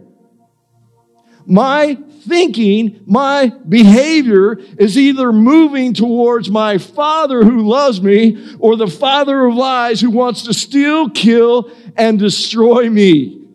My 1.49 1.97
thinking, 2.21 3.01
my 3.07 3.47
behavior 3.67 4.59
is 4.77 4.97
either 4.97 5.33
moving 5.33 5.95
towards 5.95 6.49
my 6.49 6.77
father 6.77 7.43
who 7.43 7.67
loves 7.67 7.99
me 8.01 8.55
or 8.59 8.75
the 8.75 8.87
father 8.87 9.45
of 9.45 9.55
lies 9.55 9.99
who 9.99 10.11
wants 10.11 10.43
to 10.43 10.53
steal, 10.53 11.09
kill, 11.09 11.71
and 11.97 12.19
destroy 12.19 12.87
me. 12.87 13.47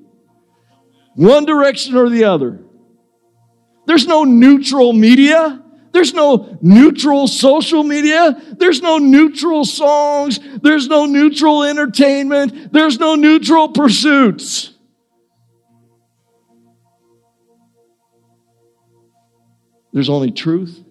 One 1.14 1.44
direction 1.44 1.96
or 1.96 2.08
the 2.08 2.24
other. 2.24 2.60
There's 3.86 4.08
no 4.08 4.24
neutral 4.24 4.92
media. 4.92 5.62
There's 5.92 6.12
no 6.12 6.58
neutral 6.60 7.28
social 7.28 7.84
media. 7.84 8.42
There's 8.58 8.82
no 8.82 8.98
neutral 8.98 9.64
songs. 9.64 10.40
There's 10.60 10.88
no 10.88 11.06
neutral 11.06 11.62
entertainment. 11.62 12.72
There's 12.72 12.98
no 12.98 13.14
neutral 13.14 13.68
pursuits. 13.68 14.73
There's 19.94 20.10
only 20.10 20.32
truth 20.32 20.84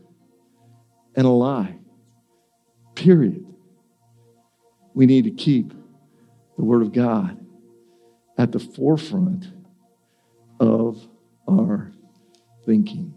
and 1.14 1.28
a 1.28 1.30
lie. 1.30 1.76
Period. 2.96 3.46
We 4.94 5.06
need 5.06 5.26
to 5.26 5.32
keep 5.32 5.74
the 6.58 6.64
Word 6.64 6.82
of 6.82 6.94
God 6.94 7.38
at 8.38 8.54
the 8.54 8.60
forefront 8.60 9.52
of 10.58 11.06
our 11.50 11.92
thinking. 12.66 13.14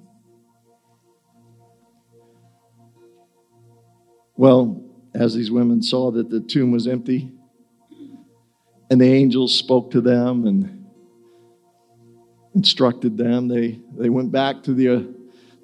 Well, 4.35 4.83
as 5.15 5.37
these 5.37 5.53
women 5.53 5.83
saw 5.83 6.11
that 6.11 6.31
the 6.31 6.41
tomb 6.41 6.73
was 6.73 6.89
empty, 6.89 7.31
and 8.91 9.01
the 9.01 9.07
angels 9.07 9.55
spoke 9.55 9.93
to 9.93 10.01
them 10.01 10.47
and 10.49 10.87
instructed 12.57 13.17
them, 13.17 13.47
they, 13.47 13.81
they 13.97 14.09
went 14.09 14.33
back 14.33 14.65
to 14.65 14.75
the 14.75 14.89
uh, 14.89 15.03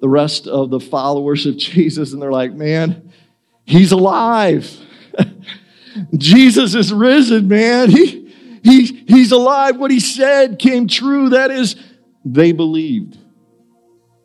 the 0.03 0.09
rest 0.09 0.47
of 0.47 0.69
the 0.69 0.81
followers 0.81 1.45
of 1.45 1.55
Jesus, 1.57 2.11
and 2.11 2.21
they're 2.21 2.29
like, 2.29 2.51
man, 2.51 3.13
he's 3.63 3.93
alive. 3.93 4.69
Jesus 6.17 6.75
is 6.75 6.91
risen, 6.91 7.47
man. 7.47 7.89
He, 7.89 8.27
he, 8.65 9.05
he's 9.07 9.31
alive. 9.31 9.77
What 9.77 9.91
he 9.91 10.01
said 10.01 10.59
came 10.59 10.89
true. 10.89 11.29
That 11.29 11.51
is, 11.51 11.77
they 12.25 12.51
believed. 12.51 13.17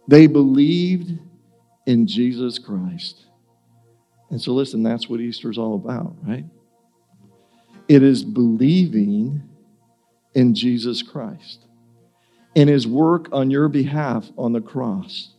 They 0.08 0.26
believed 0.26 1.16
in 1.86 2.08
Jesus 2.08 2.58
Christ. 2.58 3.26
And 4.30 4.42
so, 4.42 4.54
listen, 4.54 4.82
that's 4.82 5.08
what 5.08 5.20
Easter's 5.20 5.58
all 5.58 5.76
about, 5.76 6.16
right? 6.26 6.44
It 7.86 8.02
is 8.02 8.24
believing 8.24 9.48
in 10.34 10.56
Jesus 10.56 11.02
Christ 11.02 11.60
and 12.56 12.68
his 12.68 12.84
work 12.84 13.28
on 13.30 13.48
your 13.52 13.68
behalf 13.68 14.28
on 14.36 14.52
the 14.52 14.60
cross. 14.60 15.34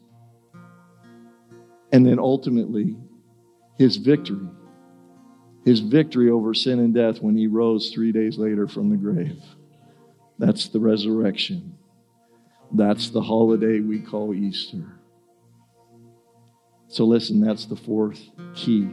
And 1.92 2.06
then 2.06 2.20
ultimately, 2.20 2.96
his 3.78 3.98
victory. 3.98 4.48
His 5.66 5.80
victory 5.80 6.30
over 6.30 6.54
sin 6.54 6.80
and 6.80 6.94
death 6.94 7.22
when 7.22 7.36
he 7.36 7.48
rose 7.48 7.92
three 7.92 8.12
days 8.12 8.38
later 8.38 8.68
from 8.68 8.90
the 8.90 8.98
grave. 8.98 9.42
That's 10.38 10.70
the 10.70 10.80
resurrection. 10.80 11.78
That's 12.72 13.10
the 13.10 13.22
holiday 13.22 13.80
we 13.80 14.00
call 14.00 14.34
Easter. 14.34 15.00
So, 16.88 17.06
listen, 17.06 17.42
that's 17.42 17.66
the 17.66 17.76
fourth 17.76 18.22
key 18.56 18.90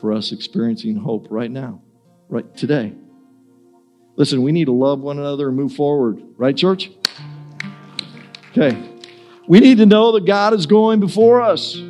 for 0.00 0.12
us 0.12 0.32
experiencing 0.32 0.96
hope 0.96 1.28
right 1.30 1.50
now, 1.50 1.82
right 2.28 2.56
today. 2.56 2.92
Listen, 4.16 4.42
we 4.42 4.52
need 4.52 4.66
to 4.66 4.72
love 4.72 5.00
one 5.00 5.18
another 5.18 5.48
and 5.48 5.56
move 5.56 5.72
forward, 5.72 6.22
right, 6.36 6.56
church? 6.56 6.90
Okay. 8.50 8.76
We 9.48 9.60
need 9.60 9.78
to 9.78 9.86
know 9.86 10.12
that 10.12 10.26
God 10.26 10.52
is 10.52 10.66
going 10.66 11.00
before 11.00 11.40
us. 11.40 11.80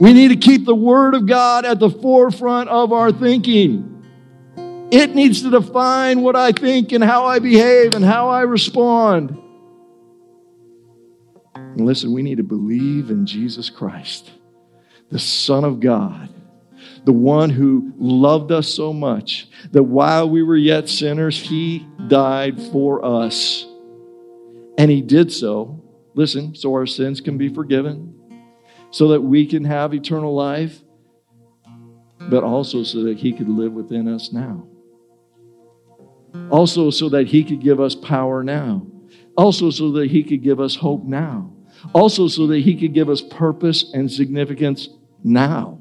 We 0.00 0.14
need 0.14 0.28
to 0.28 0.36
keep 0.36 0.64
the 0.64 0.74
Word 0.74 1.14
of 1.14 1.26
God 1.26 1.66
at 1.66 1.78
the 1.78 1.90
forefront 1.90 2.70
of 2.70 2.90
our 2.90 3.12
thinking. 3.12 4.02
It 4.90 5.14
needs 5.14 5.42
to 5.42 5.50
define 5.50 6.22
what 6.22 6.34
I 6.34 6.52
think 6.52 6.92
and 6.92 7.04
how 7.04 7.26
I 7.26 7.38
behave 7.38 7.92
and 7.92 8.02
how 8.02 8.30
I 8.30 8.40
respond. 8.40 9.38
And 11.54 11.84
listen, 11.84 12.14
we 12.14 12.22
need 12.22 12.38
to 12.38 12.42
believe 12.42 13.10
in 13.10 13.26
Jesus 13.26 13.68
Christ, 13.68 14.30
the 15.10 15.18
Son 15.18 15.64
of 15.64 15.80
God, 15.80 16.30
the 17.04 17.12
one 17.12 17.50
who 17.50 17.92
loved 17.98 18.52
us 18.52 18.68
so 18.68 18.94
much 18.94 19.48
that 19.72 19.82
while 19.82 20.30
we 20.30 20.42
were 20.42 20.56
yet 20.56 20.88
sinners, 20.88 21.38
He 21.38 21.86
died 22.08 22.58
for 22.72 23.04
us. 23.04 23.66
And 24.78 24.90
He 24.90 25.02
did 25.02 25.30
so, 25.30 25.84
listen, 26.14 26.54
so 26.54 26.72
our 26.72 26.86
sins 26.86 27.20
can 27.20 27.36
be 27.36 27.52
forgiven 27.52 28.19
so 28.90 29.08
that 29.08 29.20
we 29.20 29.46
can 29.46 29.64
have 29.64 29.94
eternal 29.94 30.34
life, 30.34 30.80
but 32.28 32.44
also 32.44 32.82
so 32.82 33.04
that 33.04 33.18
He 33.18 33.32
could 33.32 33.48
live 33.48 33.72
within 33.72 34.08
us 34.08 34.32
now. 34.32 34.66
Also, 36.50 36.90
so 36.90 37.08
that 37.08 37.28
He 37.28 37.44
could 37.44 37.60
give 37.60 37.80
us 37.80 37.94
power 37.94 38.42
now. 38.42 38.86
Also, 39.36 39.70
so 39.70 39.92
that 39.92 40.10
He 40.10 40.22
could 40.22 40.42
give 40.42 40.60
us 40.60 40.76
hope 40.76 41.04
now. 41.04 41.52
Also, 41.94 42.28
so 42.28 42.46
that 42.48 42.60
He 42.60 42.76
could 42.76 42.94
give 42.94 43.08
us 43.08 43.22
purpose 43.22 43.92
and 43.94 44.10
significance 44.10 44.88
now. 45.24 45.78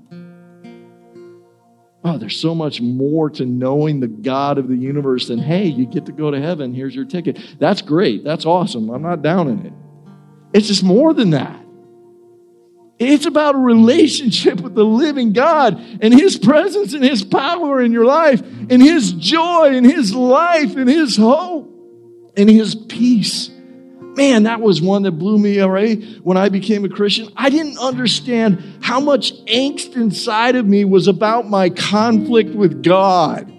Oh, 2.03 2.17
there's 2.17 2.39
so 2.39 2.55
much 2.55 2.79
more 2.79 3.29
to 3.31 3.45
knowing 3.45 3.99
the 3.99 4.07
God 4.07 4.57
of 4.57 4.69
the 4.69 4.75
universe 4.75 5.27
than, 5.27 5.37
hey, 5.37 5.65
you 5.65 5.85
get 5.85 6.05
to 6.05 6.13
go 6.13 6.31
to 6.31 6.39
heaven. 6.39 6.73
Here's 6.73 6.95
your 6.95 7.05
ticket. 7.05 7.37
That's 7.59 7.81
great. 7.81 8.23
That's 8.23 8.45
awesome. 8.45 8.89
I'm 8.89 9.01
not 9.01 9.21
down 9.21 9.49
in 9.49 9.65
it. 9.65 9.73
It's 10.53 10.67
just 10.67 10.83
more 10.83 11.13
than 11.13 11.31
that. 11.31 11.59
It's 12.99 13.25
about 13.25 13.55
a 13.55 13.59
relationship 13.59 14.59
with 14.59 14.75
the 14.75 14.83
living 14.83 15.31
God 15.31 15.79
and 16.01 16.13
His 16.13 16.37
presence 16.37 16.93
and 16.93 17.03
His 17.03 17.23
power 17.23 17.81
in 17.81 17.93
your 17.93 18.03
life 18.03 18.41
and 18.41 18.81
His 18.81 19.13
joy 19.13 19.75
and 19.75 19.85
His 19.85 20.13
life 20.13 20.75
and 20.75 20.89
His 20.89 21.15
hope 21.15 21.73
and 22.35 22.49
His 22.49 22.75
peace. 22.75 23.49
Man, 24.19 24.43
that 24.43 24.59
was 24.59 24.81
one 24.81 25.03
that 25.03 25.13
blew 25.13 25.37
me 25.37 25.59
away 25.59 25.95
when 26.23 26.35
I 26.35 26.49
became 26.49 26.83
a 26.83 26.89
Christian. 26.89 27.29
I 27.37 27.49
didn't 27.49 27.77
understand 27.77 28.61
how 28.81 28.99
much 28.99 29.33
angst 29.45 29.95
inside 29.95 30.57
of 30.57 30.65
me 30.65 30.83
was 30.83 31.07
about 31.07 31.49
my 31.49 31.69
conflict 31.69 32.49
with 32.49 32.83
God. 32.83 33.49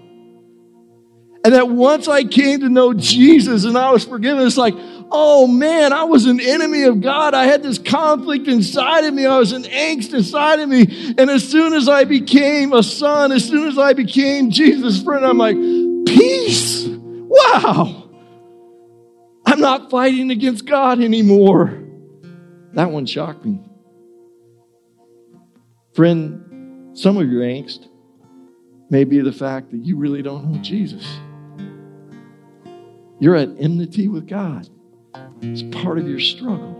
And 1.42 1.54
that 1.54 1.70
once 1.70 2.08
I 2.08 2.24
came 2.24 2.60
to 2.60 2.68
know 2.68 2.92
Jesus 2.92 3.64
and 3.64 3.78
I 3.78 3.90
was 3.90 4.04
forgiven, 4.04 4.46
it's 4.46 4.58
like, 4.58 4.74
oh 5.10 5.46
man, 5.46 5.92
I 5.92 6.04
was 6.04 6.26
an 6.26 6.40
enemy 6.40 6.84
of 6.84 7.00
God. 7.00 7.34
I 7.34 7.44
had 7.44 7.62
this 7.62 7.78
conflict 7.78 8.48
inside 8.48 9.04
of 9.04 9.14
me. 9.14 9.26
I 9.26 9.38
was 9.38 9.52
an 9.52 9.64
angst 9.64 10.14
inside 10.14 10.60
of 10.60 10.68
me. 10.68 11.14
And 11.18 11.30
as 11.30 11.48
soon 11.48 11.72
as 11.72 11.88
I 11.88 12.04
became 12.04 12.72
a 12.72 12.82
son, 12.82 13.32
as 13.32 13.44
soon 13.44 13.68
as 13.68 13.78
I 13.78 13.92
became 13.92 14.50
Jesus' 14.50 15.02
friend, 15.02 15.24
I'm 15.24 15.38
like, 15.38 15.56
peace. 16.06 16.86
Wow. 16.86 18.10
I'm 19.46 19.60
not 19.60 19.90
fighting 19.90 20.30
against 20.30 20.64
God 20.66 21.00
anymore. 21.00 21.82
That 22.74 22.90
one 22.90 23.06
shocked 23.06 23.44
me. 23.44 23.60
Friend, 25.94 26.96
some 26.96 27.16
of 27.16 27.28
your 27.28 27.42
angst 27.42 27.88
may 28.90 29.04
be 29.04 29.20
the 29.20 29.32
fact 29.32 29.70
that 29.72 29.78
you 29.78 29.96
really 29.96 30.22
don't 30.22 30.52
know 30.52 30.58
Jesus. 30.60 31.04
You're 33.18 33.36
at 33.36 33.48
enmity 33.58 34.08
with 34.08 34.28
God. 34.28 34.68
It's 35.42 35.62
part 35.82 35.98
of 35.98 36.08
your 36.08 36.20
struggle. 36.20 36.76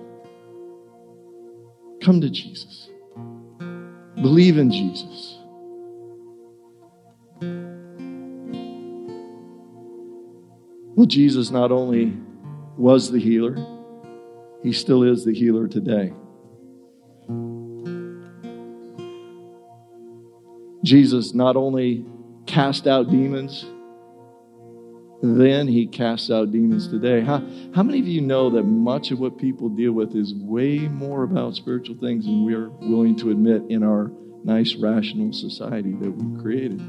Come 2.03 2.21
to 2.21 2.31
Jesus. 2.31 2.89
Believe 4.17 4.59
in 4.59 4.71
Jesus. 4.71 5.39
Well, 10.95 11.07
Jesus 11.07 11.51
not 11.51 11.73
only 11.73 12.17
was 12.77 13.11
the 13.11 13.19
healer, 13.19 13.57
he 14.63 14.73
still 14.73 15.03
is 15.03 15.25
the 15.25 15.33
healer 15.33 15.67
today. 15.67 16.13
Jesus 20.85 21.35
not 21.35 21.57
only 21.57 22.05
cast 22.47 22.87
out 22.87 23.11
demons, 23.11 23.65
then 25.23 25.69
he 25.69 25.87
casts 25.87 26.31
out 26.31 26.51
demons 26.51 26.89
today. 26.89 27.21
How, 27.21 27.43
how 27.75 27.83
many 27.83 28.01
of 28.01 28.07
you 28.07 28.23
know 28.23 28.51
that 28.51 28.63
much 28.63 29.11
of 29.11 29.19
what 29.19 29.37
people 29.39 29.69
deal 29.69 29.93
with 29.93 30.17
is 30.17 30.33
way 30.35 30.79
more 30.79 31.25
about 31.25 31.57
spiritual 31.57 31.97
things 31.97 32.25
than 32.25 32.45
we 32.45 32.55
are 32.55 32.71
willing 32.71 33.17
to 33.17 33.31
admit 33.31 33.65
in 33.69 33.83
our 33.83 34.11
nice, 34.45 34.75
rational 34.77 35.33
society 35.33 35.93
that 35.93 36.11
we've 36.11 36.41
created? 36.41 36.81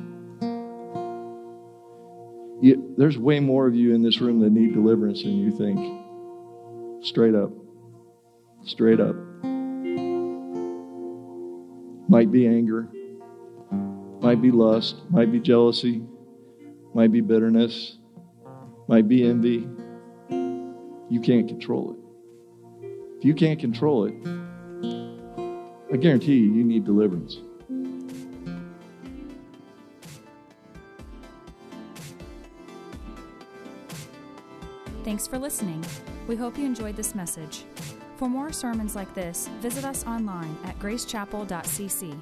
You, 2.62 2.94
there's 2.98 3.18
way 3.18 3.40
more 3.40 3.68
of 3.68 3.76
you 3.76 3.94
in 3.94 4.04
this 4.04 4.22
room 4.22 4.40
that 4.42 4.52
need 4.52 4.74
deliverance 4.74 5.24
than 5.24 5.38
you 5.38 5.52
think. 5.52 7.06
Straight 7.06 7.36
up. 7.36 7.52
Straight 8.64 9.00
up. 9.00 9.16
Might 12.08 12.32
be 12.32 12.46
anger, 12.46 12.88
might 14.22 14.42
be 14.42 14.52
lust, 14.52 14.98
might 15.10 15.32
be 15.32 15.40
jealousy, 15.40 16.04
might 16.94 17.12
be 17.12 17.22
bitterness, 17.22 17.98
might 18.92 19.08
be 19.08 19.26
envy. 19.26 19.66
You 21.10 21.22
can't 21.22 21.48
control 21.48 21.94
it. 21.94 22.88
If 23.20 23.24
you 23.24 23.34
can't 23.34 23.58
control 23.58 24.04
it, 24.04 24.14
I 25.94 25.96
guarantee 25.96 26.36
you, 26.36 26.52
you 26.52 26.66
need 26.66 26.84
deliverance. 26.84 27.38
Thanks 35.06 35.26
for 35.26 35.40
listening. 35.40 35.86
We 36.28 36.36
hope 36.36 36.58
you 36.58 36.66
enjoyed 36.66 36.98
this 36.98 37.16
message. 37.16 37.64
For 38.18 38.28
more 38.28 38.52
sermons 38.52 38.94
like 38.94 39.14
this, 39.14 39.48
visit 39.62 39.86
us 39.86 40.06
online 40.06 40.58
at 40.66 40.78
gracechapel.cc 40.80 42.22